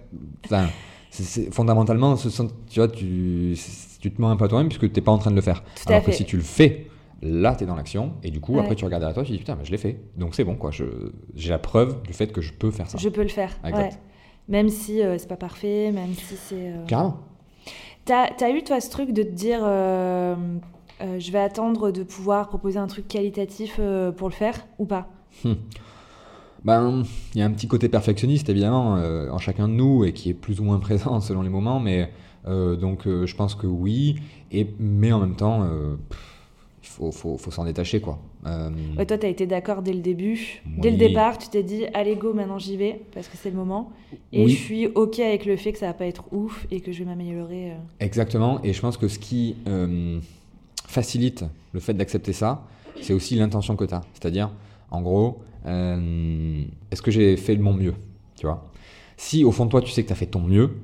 [0.46, 0.68] Enfin,
[1.10, 3.58] c'est, fondamentalement, tu vois, tu,
[4.00, 5.42] tu te mens un peu à toi-même puisque tu n'es pas en train de le
[5.42, 5.64] faire.
[5.64, 6.88] Tout Alors que si tu le fais,
[7.22, 8.62] là, tu es dans l'action et du coup, ouais.
[8.62, 10.00] après, tu regardes derrière toi, tu dis putain, mais je l'ai fait.
[10.18, 10.72] Donc c'est bon, quoi.
[11.36, 12.98] J'ai la preuve du fait que je peux faire ça.
[12.98, 13.52] Je peux le faire.
[13.64, 13.90] Ouais.
[14.48, 16.56] Même si euh, c'est pas parfait, même si c'est.
[16.56, 16.86] Euh...
[16.88, 17.18] Carrément.
[18.06, 19.60] T'as, as eu, toi, ce truc de te dire.
[19.64, 20.36] Euh,
[21.02, 24.86] euh, je vais attendre de pouvoir proposer un truc qualitatif euh, pour le faire ou
[24.86, 25.08] pas?
[25.44, 25.54] Hmm.
[26.64, 30.14] Ben, il y a un petit côté perfectionniste évidemment euh, en chacun de nous et
[30.14, 32.10] qui est plus ou moins présent selon les moments, mais
[32.48, 34.18] euh, donc euh, je pense que oui,
[34.52, 35.66] et mais en même temps,
[36.82, 38.20] il faut, faut, faut s'en détacher quoi.
[38.98, 40.74] Ouais, toi, tu as été d'accord dès le début, oui.
[40.78, 43.58] dès le départ, tu t'es dit allez go, maintenant j'y vais parce que c'est le
[43.58, 43.92] moment,
[44.32, 44.52] et oui.
[44.52, 47.00] je suis ok avec le fait que ça va pas être ouf et que je
[47.00, 47.74] vais m'améliorer.
[48.00, 49.56] Exactement, et je pense que ce qui
[50.88, 52.64] facilite le fait d'accepter ça,
[53.02, 54.02] c'est aussi l'intention que tu as.
[54.14, 54.52] C'est-à-dire,
[54.92, 57.94] en gros, euh, est-ce que j'ai fait de mon mieux
[58.36, 58.70] Tu vois?
[59.18, 60.78] Si au fond de toi, tu sais que tu as fait ton mieux,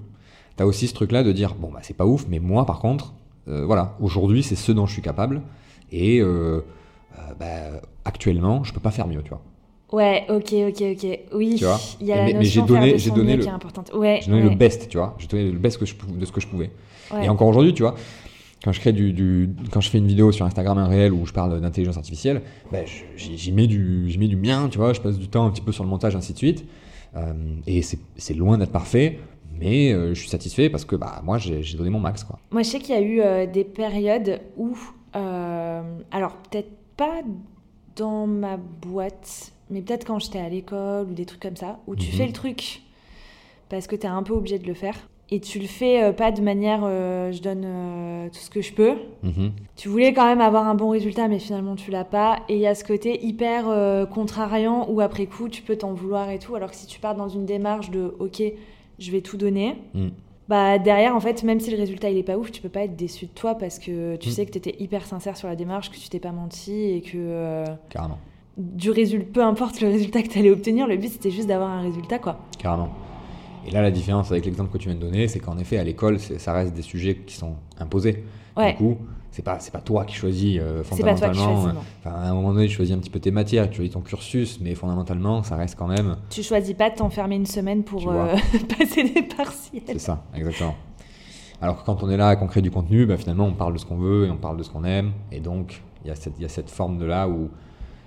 [0.57, 2.79] tu as aussi ce truc-là de dire, bon, bah, c'est pas ouf, mais moi, par
[2.79, 3.13] contre,
[3.47, 5.41] euh, voilà, aujourd'hui, c'est ce dont je suis capable,
[5.91, 6.61] et euh,
[7.39, 9.41] bah, actuellement, je peux pas faire mieux, tu vois.
[9.91, 11.19] Ouais, ok, ok, ok.
[11.33, 11.61] Oui,
[12.01, 13.91] il y a la mais, notion mais j'ai donné, j'ai donné, le, qui est importante.
[13.93, 14.49] Ouais, j'ai donné ouais.
[14.49, 15.15] le best, tu vois?
[15.19, 16.71] J'ai donné le best que je, de ce que je pouvais.
[17.13, 17.25] Ouais.
[17.25, 17.95] Et encore aujourd'hui, tu vois,
[18.65, 21.25] quand je crée du, du, quand je fais une vidéo sur Instagram un réel où
[21.25, 22.83] je parle d'intelligence artificielle, ben
[23.15, 25.61] j'y mets du j'y mets du mien, tu vois, je passe du temps un petit
[25.61, 26.65] peu sur le montage ainsi de suite.
[27.15, 27.33] Euh,
[27.67, 29.19] et c'est loin d'être parfait,
[29.57, 32.39] mais euh, je suis satisfait parce que bah moi j'ai donné mon max quoi.
[32.51, 34.75] Moi je sais qu'il y a eu euh, des périodes où
[36.11, 37.21] alors peut-être pas
[37.95, 41.95] dans ma boîte, mais peut-être quand j'étais à l'école ou des trucs comme ça où
[41.95, 42.17] tu Mhm.
[42.17, 42.81] fais le truc
[43.69, 44.95] parce que tu es un peu obligé de le faire
[45.31, 48.61] et tu le fais euh, pas de manière euh, je donne euh, tout ce que
[48.61, 48.93] je peux.
[49.23, 49.51] Mhm.
[49.75, 52.39] Tu voulais quand même avoir un bon résultat, mais finalement tu l'as pas.
[52.49, 53.65] Et il y a ce côté hyper
[54.09, 56.55] contrariant où après coup tu peux t'en vouloir et tout.
[56.55, 58.41] Alors que si tu pars dans une démarche de ok,
[58.99, 60.07] je vais tout donner, Mm.
[60.47, 62.81] bah derrière en fait, même si le résultat il est pas ouf, tu peux pas
[62.83, 64.31] être déçu de toi parce que tu Mm.
[64.31, 67.01] sais que tu étais hyper sincère sur la démarche, que tu t'es pas menti et
[67.01, 68.19] que Carrément,
[68.57, 71.71] du résultat, peu importe le résultat que tu allais obtenir, le but c'était juste d'avoir
[71.71, 72.37] un résultat quoi.
[72.59, 72.89] carrément.
[73.67, 75.83] Et là, la différence avec l'exemple que tu viens de donner, c'est qu'en effet, à
[75.83, 78.23] l'école, ça reste des sujets qui sont imposés.
[78.57, 78.71] Ouais.
[78.73, 78.97] Du coup,
[79.31, 81.61] c'est pas, c'est pas toi qui choisis euh, C'est pas toi qui fondamentalement.
[81.63, 81.83] choisis, euh.
[82.05, 84.01] Enfin, à un moment donné, tu choisis un petit peu tes matières, tu choisis ton
[84.01, 86.15] cursus, mais fondamentalement, ça reste quand même.
[86.29, 88.35] Tu choisis pas de t'enfermer une semaine pour euh,
[88.79, 89.81] passer des partiels.
[89.87, 90.75] C'est ça, exactement.
[91.61, 93.73] Alors que quand on est là et qu'on crée du contenu, bah, finalement, on parle
[93.73, 95.11] de ce qu'on veut et on parle de ce qu'on aime.
[95.31, 97.49] Et donc, il y, a cette- il y a cette forme de là où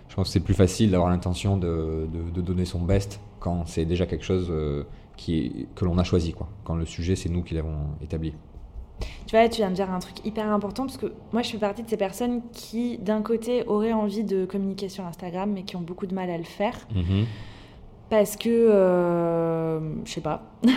[0.08, 3.64] je pense que c'est plus facile d'avoir l'intention de, de- de donner son best quand
[3.66, 4.84] c'est déjà quelque chose euh,
[5.18, 6.32] qui est- que l'on a choisi.
[6.32, 6.48] Quoi.
[6.64, 8.32] Quand le sujet, c'est nous qui l'avons établi.
[9.26, 11.58] Tu vois, tu viens de dire un truc hyper important parce que moi, je fais
[11.58, 15.76] partie de ces personnes qui, d'un côté, auraient envie de communiquer sur Instagram, mais qui
[15.76, 16.88] ont beaucoup de mal à le faire
[18.10, 20.42] parce que, euh, je sais pas.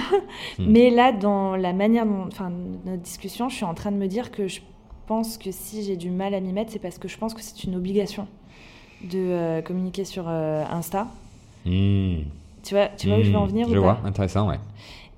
[0.59, 0.65] Hmm.
[0.67, 2.51] Mais là, dans la manière dont, enfin,
[2.85, 4.59] notre discussion, je suis en train de me dire que je
[5.07, 7.41] pense que si j'ai du mal à m'y mettre, c'est parce que je pense que
[7.41, 8.27] c'est une obligation
[9.03, 11.07] de euh, communiquer sur euh, Insta.
[11.65, 12.23] Hmm.
[12.63, 14.59] Tu vois, tu vois où je veux en venir Je ou vois, pas intéressant, ouais.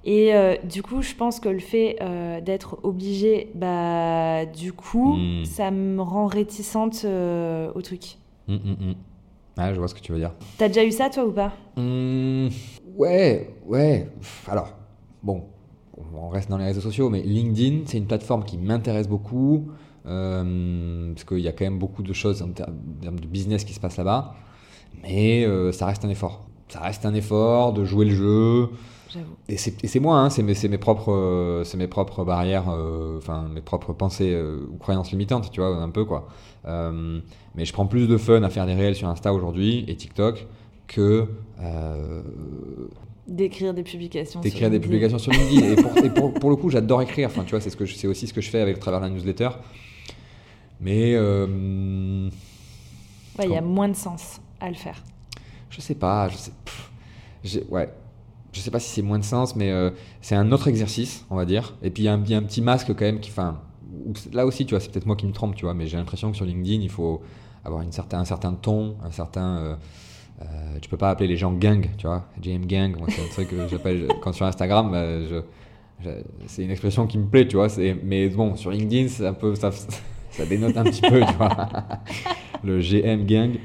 [0.05, 5.15] Et euh, du coup, je pense que le fait euh, d'être obligé, bah, du coup,
[5.17, 5.45] Mm.
[5.45, 8.17] ça me rend réticente euh, au truc.
[8.47, 8.93] Hmm, hmm, hmm.
[9.57, 10.31] Ah, je vois ce que tu veux dire.
[10.57, 11.53] T'as déjà eu ça, toi, ou pas?
[11.77, 12.47] Hmm,
[12.97, 14.09] ouais, ouais.
[14.47, 14.73] Alors,
[15.21, 15.43] bon,
[16.13, 19.69] on reste dans les réseaux sociaux, mais LinkedIn, c'est une plateforme qui m'intéresse beaucoup,
[20.03, 23.63] parce qu'il y a quand même beaucoup de choses en ter- en termes de business
[23.63, 24.33] qui se passent là-bas,
[25.01, 26.47] mais ça reste un effort.
[26.69, 28.69] Ça reste un effort de jouer le jeu,
[29.47, 33.17] et c'est moi, hein, c'est mes, c'est mes, propres, euh, c'est mes propres barrières, euh,
[33.17, 36.27] enfin mes propres pensées euh, ou croyances limitantes, tu vois, un peu quoi.
[36.65, 37.19] Euh,
[37.55, 40.47] mais je prends plus de fun à faire des réels sur Insta aujourd'hui et TikTok
[40.87, 41.27] que
[43.25, 44.41] D'écrire des publications.
[44.41, 45.71] d'écrire des publications sur LinkedIn.
[45.71, 47.29] et pour, et pour, pour le coup, j'adore écrire.
[47.29, 48.99] Enfin, tu vois, c'est ce que c'est aussi ce que je fais avec le travers
[48.99, 49.49] de la newsletter.
[50.81, 51.17] Mais
[53.39, 55.01] Ouais, il y a moins de sens à le faire.
[55.73, 56.37] Je sais pas, je
[57.49, 57.65] sais.
[57.69, 57.89] ouais.
[58.51, 59.89] je sais pas si c'est moins de sens, mais euh,
[60.21, 61.75] c'est un autre exercice, on va dire.
[61.81, 63.59] Et puis il y, a un petit masque quand même qui, enfin,
[64.31, 66.29] là aussi, tu vois, c'est peut-être moi qui me trompe, tu vois, mais j'ai l'impression
[66.29, 67.21] que sur LinkedIn, il faut
[67.65, 69.57] avoir une certain, un certain ton, un certain.
[69.57, 69.75] Euh,
[70.41, 73.49] euh, tu peux pas appeler les gens gang, tu vois, JM gang, c'est un truc
[73.49, 75.41] que j'appelle quand sur Instagram, bah,
[76.47, 77.67] c'est une expression qui me plaît, tu vois.
[78.03, 81.71] Mais bon, sur LinkedIn, c'est un peu, ça, ça dénote un petit peu, tu vois.
[82.63, 83.57] Le GM gang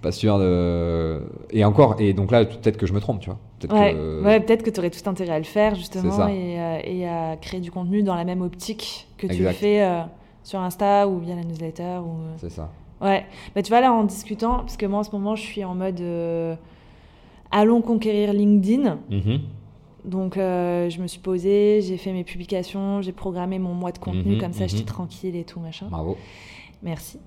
[0.00, 1.20] pas sûr de.
[1.50, 3.38] Et encore, et donc là, peut-être que je me trompe, tu vois.
[3.58, 4.22] Peut-être ouais, que...
[4.24, 7.36] ouais peut-être que tu aurais tout intérêt à le faire, justement, et, euh, et, à
[7.36, 10.00] créer du contenu dans la même optique que tu le fais euh,
[10.42, 11.98] sur Insta ou via la newsletter.
[12.02, 12.22] Ou...
[12.22, 12.34] Euh.
[12.38, 12.70] C'est ça.
[13.00, 15.64] Ouais, bah, tu vois, là, en discutant, parce que moi, en ce moment, je suis
[15.64, 16.02] en mode
[17.50, 18.98] allons conquérir LinkedIn.
[19.10, 19.40] Mm-hmm.
[20.04, 24.36] Donc, je me suis posée, j'ai fait mes publications, j'ai programmé mon mois de contenu,
[24.36, 24.86] mm-hmm, comme ça, j'étais mm-hmm.
[24.86, 25.86] tranquille et tout, machin.
[25.90, 26.16] Bravo.
[26.82, 27.18] Merci.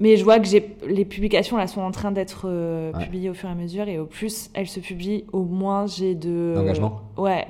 [0.00, 0.48] Mais je vois que
[0.86, 3.98] les publications là sont en train d'être euh, publiées au fur et à mesure et
[3.98, 7.02] au plus elles se publient, au moins j'ai de d'engagement.
[7.16, 7.46] Ouais.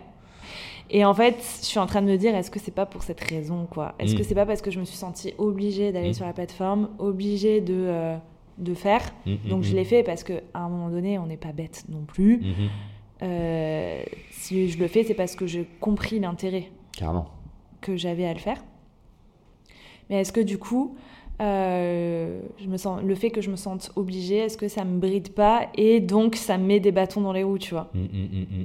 [0.90, 3.02] Et en fait, je suis en train de me dire, est-ce que c'est pas pour
[3.02, 3.94] cette raison, quoi?
[3.98, 4.24] Est-ce que mm.
[4.24, 6.14] c'est pas parce que je me suis sentie obligée d'aller mm.
[6.14, 8.16] sur la plateforme, obligée de euh,
[8.58, 9.02] de faire?
[9.24, 11.84] Mm, Donc je l'ai fait parce que à un moment donné, on n'est pas bête
[11.88, 12.42] non plus.
[13.22, 16.70] Euh, si je le fais, c'est parce que j'ai compris l'intérêt.
[16.92, 17.26] Carrément.
[17.80, 18.62] Que j'avais à le faire.
[20.10, 20.96] Mais est-ce que du coup,
[21.40, 24.98] euh, je me sens, le fait que je me sente obligée, est-ce que ça me
[24.98, 28.08] bride pas et donc ça me met des bâtons dans les roues, tu vois hum,
[28.12, 28.64] hum, hum,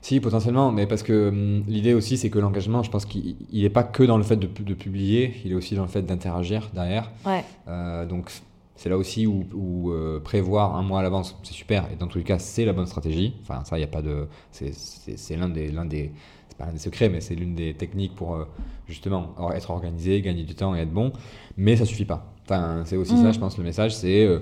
[0.00, 3.82] Si, potentiellement, mais parce que l'idée aussi, c'est que l'engagement, je pense qu'il n'est pas
[3.82, 7.10] que dans le fait de, de, publier, il est aussi dans le fait d'interagir derrière.
[7.26, 7.44] Ouais.
[7.68, 8.30] Euh, donc
[8.78, 12.18] c'est là aussi où, euh, prévoir un mois à l'avance, c'est super, et dans tous
[12.18, 13.34] les cas, c'est la bonne stratégie.
[13.42, 14.28] Enfin, ça, il n'y a pas de.
[14.52, 16.12] C'est l'un des, l'un des
[16.58, 18.44] pas un des secrets, mais c'est l'une des techniques pour euh,
[18.86, 21.12] justement être organisé, gagner du temps et être bon.
[21.56, 22.32] Mais ça suffit pas.
[22.44, 23.34] Enfin, c'est aussi ça, mm.
[23.34, 24.40] je pense, le message, c'est euh,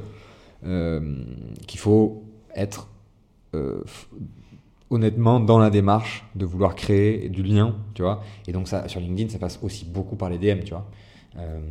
[0.64, 1.16] euh,
[1.66, 2.24] qu'il faut
[2.54, 2.88] être
[4.90, 8.22] honnêtement dans la démarche de vouloir créer du lien, tu vois.
[8.46, 10.86] Et donc ça, sur LinkedIn, ça passe aussi beaucoup par les DM, tu vois.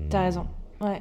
[0.10, 0.48] T'as raison.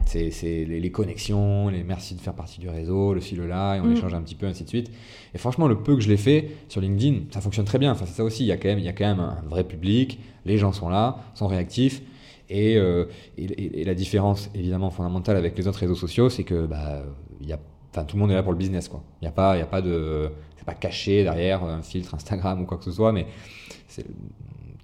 [0.07, 3.85] C'est les, connexions, les merci de faire partie du réseau, le fil là, et on
[3.85, 3.93] mm.
[3.93, 4.91] échange un petit peu, ainsi de suite.
[5.35, 7.93] Et franchement, le peu que je l'ai fait sur LinkedIn, ça fonctionne très bien.
[7.93, 9.43] Enfin, c'est ça aussi, il y, a quand même, il y a quand même un
[9.49, 12.03] vrai public, les gens sont là, sont réactifs.
[12.51, 13.07] Et, euh,
[13.39, 17.03] et, la différence évidemment fondamentale avec les autres réseaux sociaux, c'est que bah,
[17.41, 17.59] y a,
[18.05, 18.91] tout le monde est là pour le business.
[18.93, 20.31] Il n'y a, pas, y a pas de.
[20.57, 23.27] C'est pas caché derrière un filtre Instagram ou quoi que ce soit, mais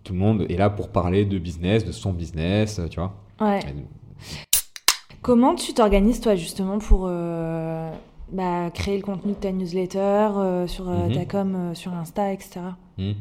[0.04, 3.14] tout le monde est là pour parler de business, de son business, tu vois.
[3.40, 3.60] Ouais.
[5.22, 7.90] Comment tu t'organises toi justement pour euh,
[8.32, 11.14] bah, créer le contenu de ta newsletter, euh, sur euh, mhm.
[11.14, 12.60] ta com, sur Insta, etc.
[12.98, 13.14] Mhm.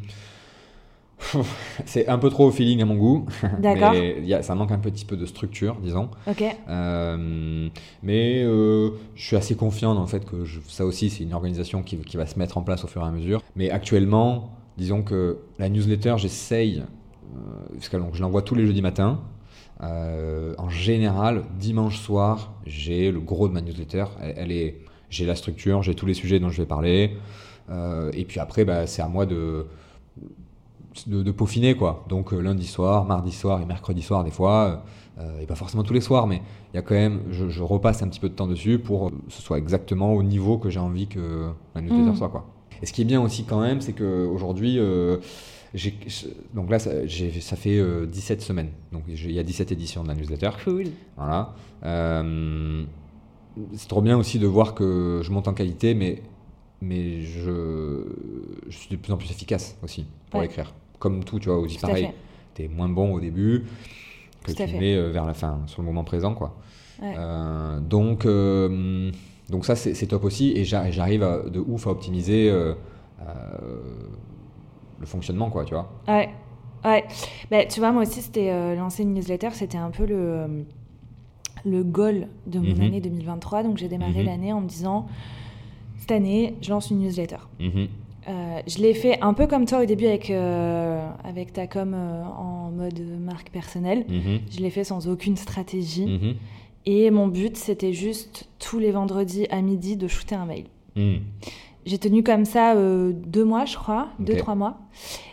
[1.85, 3.25] C'est un peu trop au feeling à mon goût.
[3.59, 3.93] D'accord.
[4.41, 6.09] ça manque un petit peu de structure, disons.
[6.27, 6.43] Ok.
[8.01, 11.97] mais je suis assez confiant dans le fait que ça aussi, c'est une organisation qui,
[11.97, 13.41] qui, va se mettre en place au fur et à mesure.
[13.57, 16.83] Mais actuellement, disons que la newsletter, j'essaye,
[17.73, 19.19] parce que je l'envoie tous les jeudis matins.
[19.81, 24.05] Euh, en général, dimanche soir, j'ai le gros de ma newsletter.
[24.19, 27.17] Elle, est, j'ai la structure, j'ai tous les sujets dont je vais parler.
[27.69, 29.67] Euh, et puis après, bah, c'est à moi de,
[31.07, 31.75] de, peaufiner.
[31.75, 32.05] Quoi.
[32.09, 34.83] Donc euh, lundi soir, mardi soir et mercredi soir, des fois,
[35.41, 36.41] et pas forcément tous les soirs, mais
[36.73, 39.15] il y a quand même, je, repasse un petit peu de temps dessus pour que
[39.27, 42.15] ce soit exactement au niveau que j'ai envie que ma newsletter mmh.
[42.15, 42.29] soit.
[42.29, 42.45] Quoi.
[42.81, 44.79] Et ce qui est bien aussi quand même, c'est qu'aujourd'hui,
[46.53, 46.91] donc là, ça,
[47.41, 48.69] ça fait 17 euh, semaines.
[48.91, 50.49] Donc il y a 17 éditions de la newsletter.
[50.63, 50.85] Cool.
[51.15, 51.53] Voilà.
[51.83, 52.83] Euh,
[53.75, 56.23] c'est trop bien aussi de voir que je monte en qualité, mais,
[56.81, 58.03] mais je,
[58.67, 60.73] je suis de plus en plus efficace aussi pour écrire.
[60.97, 62.09] Comme tout, tu vois, aussi pareil.
[62.55, 63.65] Tu es moins bon au début
[64.43, 66.57] que tu mets euh, vers la fin, sur le moment présent, quoi.
[67.81, 68.25] donc,
[69.49, 70.51] donc ça, c'est top aussi.
[70.55, 72.51] Et j'arrive de ouf à optimiser
[74.99, 75.89] le fonctionnement, quoi, tu vois.
[76.07, 76.29] Ouais,
[76.85, 77.05] ouais.
[77.49, 80.47] Bah, tu vois, moi aussi, c'était euh, lancer une newsletter, c'était un peu le, euh,
[81.65, 82.81] le goal de mon mhm.
[82.81, 83.63] année 2023.
[83.63, 84.25] Donc, j'ai démarré mhm.
[84.25, 85.07] l'année en me disant,
[85.97, 87.37] cette année, je lance une newsletter.
[87.59, 87.87] Mhm.
[88.27, 92.69] Euh, je l'ai fait un peu comme toi au début avec, avec ta com en
[92.69, 94.05] mode marque personnelle.
[94.51, 96.37] Je l'ai fait sans aucune stratégie.
[96.85, 100.65] Et mon but, c'était juste tous les vendredis à midi de shooter un mail.
[101.85, 104.77] J'ai tenu comme ça euh, deux mois, je crois, deux, trois mois.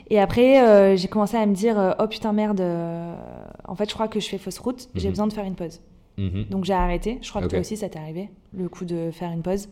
[0.09, 3.95] Et après, euh, j'ai commencé à me dire, euh, oh putain, merde, en fait, je
[3.95, 5.13] crois que je fais fausse route, j'ai mhm.
[5.13, 5.81] besoin de faire une pause.
[6.17, 6.47] Mhm.
[6.51, 7.19] Donc j'ai arrêté.
[7.21, 9.69] Je crois que toi aussi, ça t'est arrivé, le coup de faire une pause.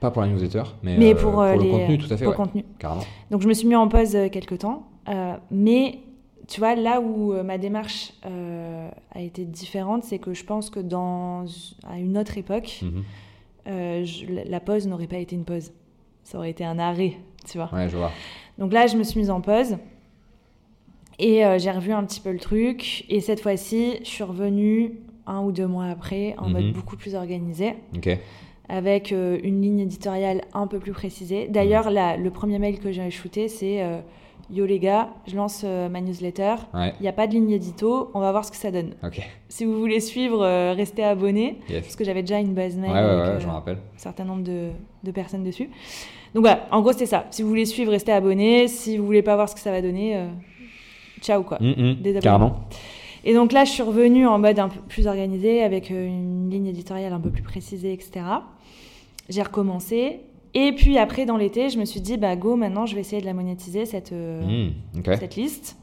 [0.00, 2.24] Pas pour la newsletter, mais, pour, le contenu, tout à fait.
[2.24, 2.64] Pour contenu.
[3.30, 4.86] Donc je me suis mis en pause quelques temps.
[5.50, 6.00] mais
[6.46, 11.44] tu vois, là où ma démarche a été différente, c'est que je pense que dans,
[11.88, 14.04] à une autre époque, mhm.
[14.46, 15.70] la pause n'aurait pas été une pause
[16.28, 17.14] ça aurait été un arrêt
[17.50, 17.70] tu vois.
[17.72, 18.10] Ouais, je vois.
[18.58, 19.78] Donc là, je me suis mise en pause.
[21.18, 23.04] Et euh, j'ai revu un petit peu le truc.
[23.08, 24.92] Et cette fois-ci, je suis revenue
[25.26, 26.72] un ou deux mois après en mode Mhm.
[26.72, 28.10] beaucoup plus organisé, Ok.
[28.68, 31.48] avec euh, une ligne éditoriale un peu plus précisée.
[31.48, 34.00] D'ailleurs, là, le premier mail que j'ai shooté, c'est euh,
[34.50, 36.54] Yo les gars, je lance euh, ma newsletter.
[36.72, 36.94] Ouais.
[37.00, 38.94] Il n'y a pas de ligne édito, on va voir ce que ça donne.
[39.50, 41.58] Si vous voulez suivre, euh, restez abonnés.
[41.68, 41.82] Yes.
[41.82, 43.76] Parce que j'avais déjà une base Ouais, mail ouais, avec ouais, euh, rappelle.
[43.94, 44.70] un certain nombre de,
[45.04, 45.68] de personnes dessus.
[46.34, 47.26] Donc voilà, en gros, c'est ça.
[47.30, 48.68] Si vous voulez suivre, restez abonnés.
[48.68, 50.18] Si vous voulez pas voir ce que ça va donner,
[51.20, 51.58] ciao quoi.
[51.60, 52.20] Mm, mm, Désabonnement.
[52.22, 52.60] carrément.
[53.24, 56.66] Et donc là, je suis revenue en mode un peu plus organisé, avec une ligne
[56.68, 58.20] éditoriale un peu plus précisée, etc.
[59.28, 60.20] J'ai recommencé.
[60.54, 63.20] Et puis après, dans l'été, je me suis dit, bah go, maintenant, je vais essayer
[63.20, 65.16] de la monétiser, cette, euh, Mm, ok.
[65.18, 65.76] cette liste.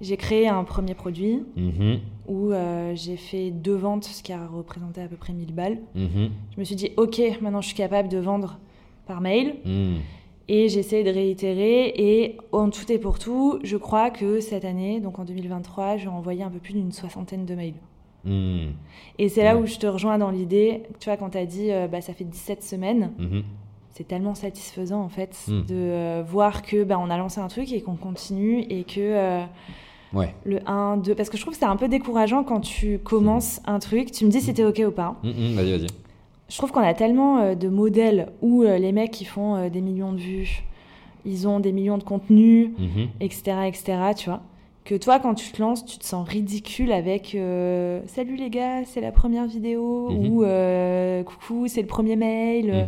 [0.00, 4.44] J'ai créé un premier produit Mhm, où euh, j'ai fait deux ventes, ce qui a
[4.46, 5.78] représenté à peu près 1000 balles.
[5.94, 8.58] mhm, Je me suis dit, ok, maintenant je suis capable de vendre
[9.06, 9.54] par mail.
[9.64, 9.96] mm.
[10.48, 11.92] Et j'ai essayé de réitérer.
[11.96, 16.08] Et en tout et pour tout, je crois que cette année, donc en 2023, j'ai
[16.08, 17.74] envoyé un peu plus d'une soixantaine de mails.
[18.24, 18.72] Mm,
[19.20, 21.70] Et c'est là où je te rejoins dans l'idée, tu vois, quand tu as dit,
[21.70, 23.42] euh, bah, ça fait 17 semaines, mhm.
[23.92, 25.60] C'est tellement satisfaisant en fait Mm.
[25.62, 29.00] de euh, voir que bah, on a lancé un truc et qu'on continue et que
[29.00, 29.42] euh,
[30.14, 30.34] Ouais.
[30.44, 33.60] le 1, 2, parce que je trouve que c'est un peu décourageant quand tu commences
[33.66, 35.16] un truc, tu me dis si t'es ok ou pas.
[35.22, 35.86] Vas-y, vas-y.
[36.50, 40.12] Je trouve qu'on a tellement euh, de modèles où les mecs qui font des millions
[40.12, 40.64] de vues,
[41.24, 42.70] ils ont des millions de contenus,
[43.20, 44.40] etc., etc., tu vois.
[44.84, 47.36] Que toi, quand tu te lances, tu te sens ridicule avec
[48.06, 50.44] Salut les gars, c'est la première vidéo, ou
[51.24, 52.86] Coucou, c'est le premier mail.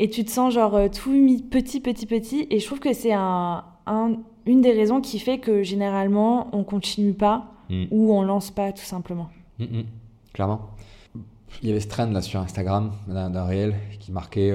[0.00, 0.04] Euh.
[0.04, 1.10] Et tu te sens genre euh, tout
[1.50, 2.46] petit, petit, petit.
[2.50, 6.64] Et je trouve que c'est un, un- une des raisons qui fait que généralement, on
[6.64, 7.84] continue pas Mm.
[7.92, 9.28] ou on lance pas tout simplement.
[9.60, 9.84] Mm, mm.
[10.32, 10.70] Clairement.
[11.62, 14.52] Il y avait ce trend là sur Instagram d'un réel qui marquait.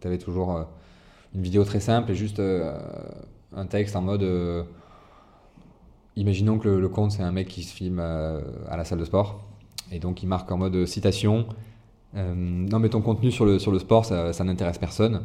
[0.00, 0.64] tu avais toujours euh,
[1.34, 2.76] une vidéo très simple et juste euh,
[3.56, 4.22] un texte en mode.
[4.24, 4.62] euh,
[6.16, 8.98] imaginons que le, le compte c'est un mec qui se filme euh, à la salle
[8.98, 9.40] de sport
[9.90, 11.46] et donc il marque en mode euh, citation.
[12.16, 15.22] Euh, non mais ton contenu sur le, sur le sport ça, ça n'intéresse personne.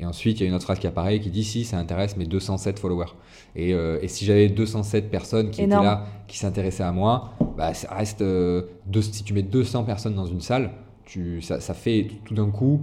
[0.00, 2.16] Et ensuite il y a une autre phrase qui apparaît qui dit si ça intéresse
[2.16, 3.12] mes 207 followers.
[3.54, 5.84] Et, euh, et si j'avais 207 personnes qui Énorme.
[5.84, 8.22] étaient là, qui s'intéressaient à moi, bah, ça reste.
[8.22, 10.70] euh, deux- si tu mets 200 personnes dans une salle,
[11.04, 12.80] tu, ça, ça fait tout, d'un coup.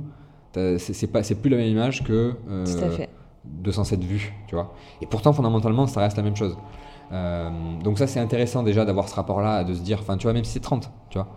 [0.53, 3.09] C'est c'est pas, c'est plus la même image que euh, Tout à fait.
[3.45, 4.73] 207 vues, tu vois.
[5.01, 6.55] Et pourtant, fondamentalement, ça reste la même chose.
[7.83, 10.43] Donc ça, c'est intéressant déjà d'avoir ce rapport-là, de se dire, enfin, tu vois, même
[10.43, 11.27] si c'est 30, tu vois.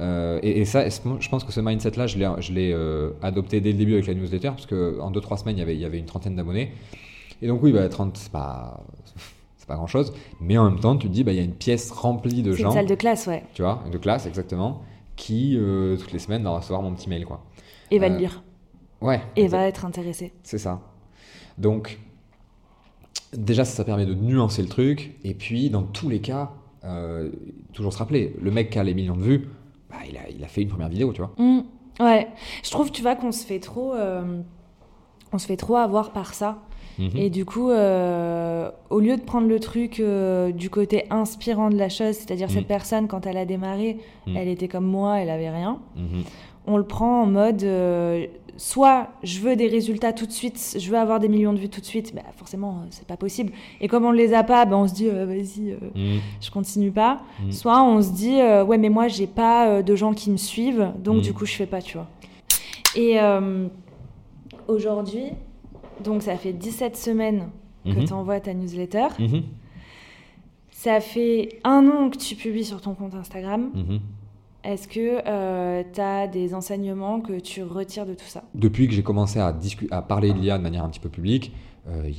[0.00, 2.18] Euh, et, et ça, je pense que ce mindset-là, je
[2.52, 5.62] l'ai, euh, adopté dès le début avec la newsletter, parce qu'en 2-3 semaines, il y,
[5.62, 6.72] avait, il y avait une trentaine d'abonnés.
[7.42, 8.80] Et donc oui, bah, 30, c'est pas,
[9.66, 10.12] pas grand-chose.
[10.40, 12.52] Mais en même temps, tu te dis, bah, il y a une pièce remplie de
[12.52, 13.44] gens une salle de classe, ouais.
[13.54, 14.82] tu vois, de classe exactement,
[15.16, 17.44] qui euh, toutes les semaines va recevoir mon petit mail, quoi.
[17.90, 18.42] Et va Euh, le lire.
[19.00, 19.20] Ouais.
[19.36, 20.32] Et exact- va être intéressé.
[20.42, 20.80] C'est ça.
[21.58, 21.98] Donc,
[23.36, 26.50] déjà, ça, ça permet de nuancer le truc, et puis dans tous les cas,
[26.84, 27.30] euh,
[27.72, 29.48] toujours se rappeler, le mec qui a les millions de vues,
[30.38, 31.32] il, a, fait une première vidéo, tu vois.
[31.38, 31.60] Mm.
[32.00, 32.28] Ouais.
[32.64, 33.92] Je trouve, tu vois, qu'on se fait trop.
[33.94, 34.40] euh,
[35.32, 36.58] On se fait trop avoir par ça.
[36.98, 37.10] Mhm.
[37.16, 41.76] Et du coup, euh, au lieu de prendre le truc euh, du côté inspirant de
[41.76, 44.36] la chose, c'est-à-dire cette personne, quand elle a démarré, Mm.
[44.36, 46.22] elle était comme moi, elle avait rien, Mhm.
[46.66, 47.62] on le prend en mode
[48.58, 51.68] soit je veux des résultats tout de suite, je veux avoir des millions de vues
[51.70, 53.52] tout de suite, bah forcément, euh, c'est pas possible.
[53.80, 56.20] Et comme on les a pas, bah, on se dit, euh, vas-y, euh, Mhm.
[56.42, 57.22] je continue pas.
[57.42, 57.52] Mm.
[57.52, 60.90] Soit on se dit, euh, ouais, mais moi, j'ai pas de gens qui me suivent,
[60.98, 61.20] donc Mm.
[61.22, 62.08] du coup, je fais pas, tu vois.
[62.96, 63.16] Et
[64.66, 65.26] aujourd'hui,
[66.02, 67.48] donc ça fait 17 semaines
[67.84, 68.04] que Mhm.
[68.06, 69.06] tu envoies ta newsletter.
[69.18, 69.42] Mhm.
[70.70, 73.70] Ça fait un an que tu publies sur ton compte Instagram.
[74.64, 75.20] Est-ce que
[75.92, 78.42] tu as des enseignements que tu retires de tout ça?
[78.54, 79.56] Depuis que j'ai commencé à,
[79.90, 81.52] à parler de l'IA de manière un petit peu publique,
[81.88, 82.10] euh,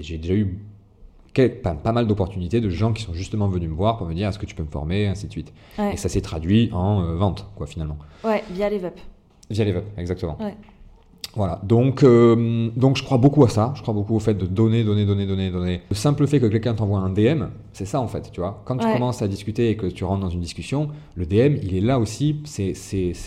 [0.00, 0.58] j'ai déjà eu
[1.32, 4.14] quel- pas, pas mal d'opportunités de gens qui sont justement venus me voir pour me
[4.14, 5.52] dire est-ce que tu peux me former, ainsi de suite.
[5.78, 5.94] Ouais.
[5.94, 7.98] Et ça s'est traduit en euh, vente, quoi, finalement.
[8.24, 8.80] Ouais, via les.
[9.50, 10.36] Via les exactement.
[10.40, 10.54] Ouais.
[11.36, 14.46] Voilà, donc, euh, donc je crois beaucoup à ça, je crois beaucoup au fait de
[14.46, 15.80] donner, donner, donner, donner, donner.
[15.90, 18.62] Le simple fait que quelqu'un t'envoie un DM, c'est ça en fait, tu vois.
[18.64, 21.74] Quand tu commences à discuter et que tu rentres dans une discussion, le DM, il
[21.76, 22.74] est là aussi, c'est-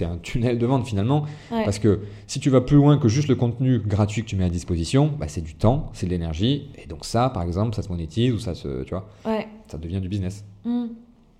[0.06, 1.24] un tunnel de vente finalement.
[1.52, 1.66] Ouais.
[1.66, 4.46] Parce que si tu vas plus loin que juste le contenu gratuit que tu mets
[4.46, 6.70] à disposition, bah, c'est du temps, c'est de l'énergie.
[6.82, 9.48] Et donc ça, par exemple, ça se monétise ou ça se, tu vois, Ouais.
[9.68, 10.46] ça devient du business.
[10.64, 10.86] Mm.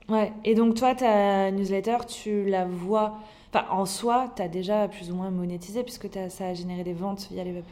[0.10, 0.32] Ouais.
[0.46, 3.18] Et donc, toi, ta newsletter, tu la vois.
[3.54, 6.84] Enfin, en soi, tu as déjà plus ou moins monétisé puisque t'as- ça a généré
[6.84, 7.66] des ventes via les VUP.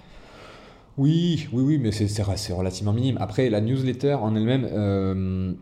[0.97, 3.17] Oui, oui, oui, mais c'est- relativement minime.
[3.19, 5.53] Après, la newsletter en elle-même, euh,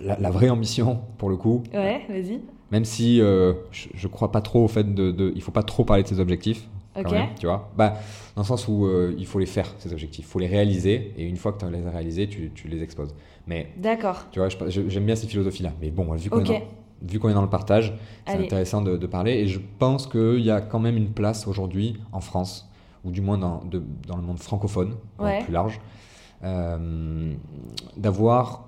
[0.00, 2.40] la, la vraie ambition, pour le coup, Ouais, vas-y.
[2.70, 5.64] même si euh, je, je crois pas trop au fait de, de- Il faut pas
[5.64, 6.68] trop parler de ses objectifs.
[7.02, 7.70] Quand même, tu vois.
[7.76, 7.94] Bah,
[8.34, 10.24] dans le sens où euh, il faut les faire, ces objectifs.
[10.26, 12.82] Il faut les réaliser, et une fois que tu les as réalisés, tu, tu les
[12.82, 13.14] exposes.
[13.46, 14.24] Mais, D'accord.
[14.30, 15.72] tu vois, j'aime bien ces philosophies-là.
[15.80, 16.52] Mais bon, vu qu'on est, dans-
[17.28, 17.94] est le partage,
[18.26, 19.32] c'est intéressant de, de parler.
[19.32, 22.68] Et je pense qu'il y a quand même une place aujourd'hui en France,
[23.04, 25.42] ou du moins dans, de- dans le monde francophone, Ouais.
[25.44, 25.80] plus large,
[26.44, 27.32] euh,
[27.96, 28.64] d'avoir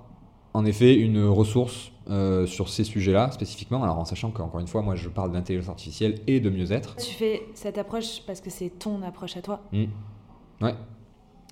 [0.53, 3.83] en effet une ressource euh, sur ces sujets-là spécifiquement.
[3.83, 6.95] Alors en sachant qu'encore une fois, moi je parle d'intelligence artificielle et de mieux-être.
[6.97, 9.61] Tu fais cette approche parce que c'est ton approche à toi.
[9.71, 9.85] Mm.
[10.61, 10.75] Ouais,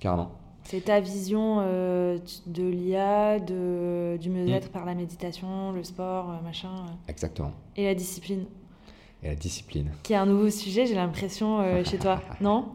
[0.00, 0.30] carrément.
[0.64, 6.42] C'est ta vision euh, de l'IA, de, du mieux-être par la méditation, le sport, euh,
[6.44, 7.52] machin, Exactement.
[7.74, 8.44] et la discipline.
[9.22, 9.90] Et la discipline.
[10.02, 12.20] Qui est un nouveau sujet, j'ai l'impression, euh, chez toi.
[12.42, 12.66] Non?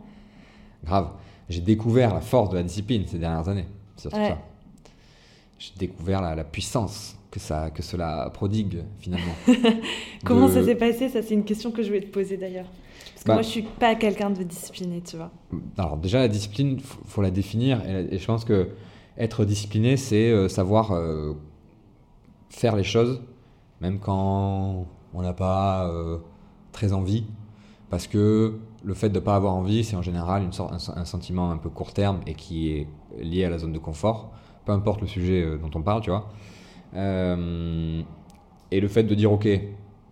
[0.83, 1.11] Grave.
[1.49, 3.67] J'ai découvert la force de la discipline ces dernières années.
[3.95, 4.29] C'est surtout Ouais.
[4.29, 4.39] ça.
[5.63, 9.33] J'ai découvert la, la puissance que, ça, que cela prodigue finalement.
[10.25, 11.07] Comment De- ça s'est passé?
[11.07, 12.67] Ça, c'est une question que je voulais te poser d'ailleurs.
[13.13, 15.31] Parce que Bah- moi, je suis pas quelqu'un de discipliné, tu vois.
[15.77, 18.71] Alors déjà la discipline, faut, faut la définir et, et je pense que
[19.17, 21.33] être discipliné, c'est euh, savoir euh,
[22.49, 23.21] faire les choses
[23.81, 26.17] même quand on n'a pas euh,
[26.71, 27.25] très envie,
[27.89, 30.97] parce que le fait de ne pas avoir envie, c'est en général une sorte, un,
[31.01, 32.87] un sentiment un peu court terme et qui est
[33.21, 34.31] lié à la zone de confort,
[34.65, 36.29] peu importe le sujet euh, dont on parle, tu vois.
[36.95, 38.01] Euh,
[38.71, 39.47] et le fait de dire ok,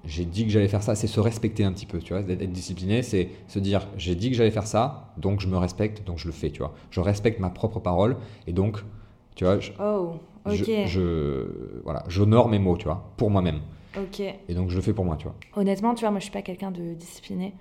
[0.05, 2.23] j'ai dit que j'allais faire ça, c'est se respecter un petit peu, tu vois.
[2.23, 5.57] D'être être discipliné, c'est se dire j'ai dit que j'allais faire ça, donc je me
[5.57, 6.73] respecte, donc je le fais, tu vois.
[6.89, 8.83] Je respecte ma propre parole et donc,
[9.35, 10.15] tu vois, je, Oh,
[10.87, 13.59] je- voilà, j'honore mes mots, tu vois, pour moi-même.
[13.97, 14.21] Ok.
[14.21, 15.35] Et donc je le fais pour moi, tu vois.
[15.55, 17.53] Honnêtement, tu vois, moi, je suis pas quelqu'un de discipliné.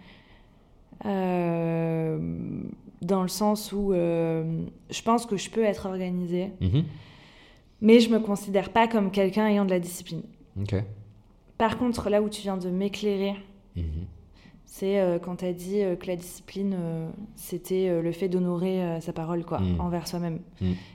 [1.07, 2.19] Euh,
[3.03, 6.85] dans le sens où euh, je pense que je peux être organisée, Mhm.
[7.81, 10.23] mais je me considère pas comme quelqu'un ayant de la discipline.
[11.57, 13.35] Par contre, là où tu viens de m'éclairer,
[13.77, 13.85] Mhm.
[14.67, 16.77] c'est euh, quand tu as dit que la discipline,
[17.37, 19.81] c'était le fait d'honorer sa parole, quoi, Mm.
[19.81, 20.41] envers soi-même.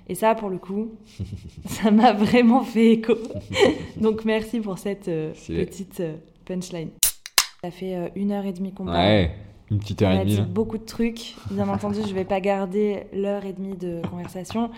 [0.08, 0.92] Et ça, pour le coup,
[1.66, 3.14] ça m'a vraiment fait écho.
[4.00, 6.04] Donc, merci pour cette petite
[6.46, 6.90] punchline.
[7.64, 8.98] Ça fait une heure et demie qu'on parle.
[9.72, 10.32] Une petite heure On et a demie.
[10.32, 10.44] dit là.
[10.44, 11.36] beaucoup de trucs.
[11.52, 14.70] Bien entendu, je vais pas garder l'heure et demie de conversation,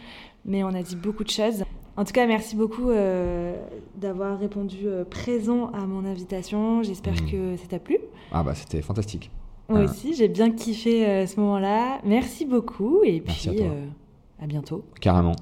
[0.46, 1.64] mais on a dit beaucoup de choses.
[1.98, 3.56] En tout cas, merci beaucoup euh,
[3.96, 6.84] d'avoir répondu euh, présent à mon invitation.
[6.84, 7.32] J'espère Mm.
[7.32, 7.98] que ça t'a plu.
[8.32, 9.32] Ah bah c'était fantastique.
[9.70, 12.00] Moi aussi, j'ai bien kiffé euh, ce moment-là.
[12.06, 14.84] Merci beaucoup et Merci puis à à bientôt.
[15.02, 15.36] Carrément.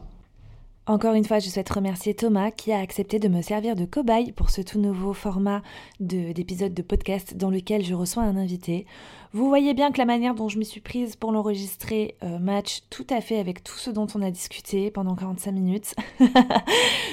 [0.87, 4.31] Encore une fois, je souhaite remercier Thomas qui a accepté de me servir de cobaye
[4.31, 5.63] pour ce tout nouveau format
[5.99, 8.85] de- d'épisode de, podcast dans lequel je reçois un invité.
[9.33, 12.81] Vous voyez bien que la manière dont je m'y suis prise pour l'enregistrer euh, match
[12.91, 15.95] tout à fait avec tout ce dont on a discuté pendant 45 minutes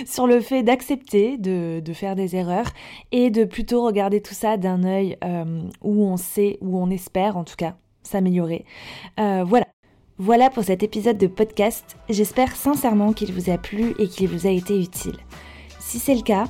[0.07, 2.68] sur le fait d'accepter de, de faire des erreurs
[3.11, 7.39] et de plutôt regarder tout ça d'un œil euh, où on sait, où on espère
[7.39, 8.66] en tout cas s'améliorer.
[9.18, 9.66] Euh, voilà.
[10.19, 11.97] Voilà pour cet épisode de podcast.
[12.09, 15.17] J'espère sincèrement qu'il vous a plu et qu'il vous a été utile.
[15.81, 16.45] Si c'est le cas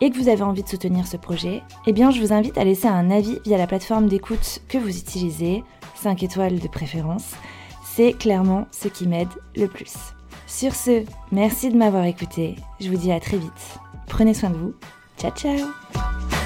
[0.00, 2.64] et que vous avez envie de soutenir ce projet, eh bien je vous invite à
[2.64, 5.62] laisser un avis via la plateforme d'écoute que vous utilisez,
[5.96, 7.32] 5 étoiles de préférence.
[7.84, 9.94] C'est clairement ce qui m'aide le plus.
[10.46, 12.56] Sur ce, merci de m'avoir écouté.
[12.80, 13.78] Je vous dis à très vite.
[14.06, 14.74] Prenez soin de vous.
[15.18, 16.41] Ciao ciao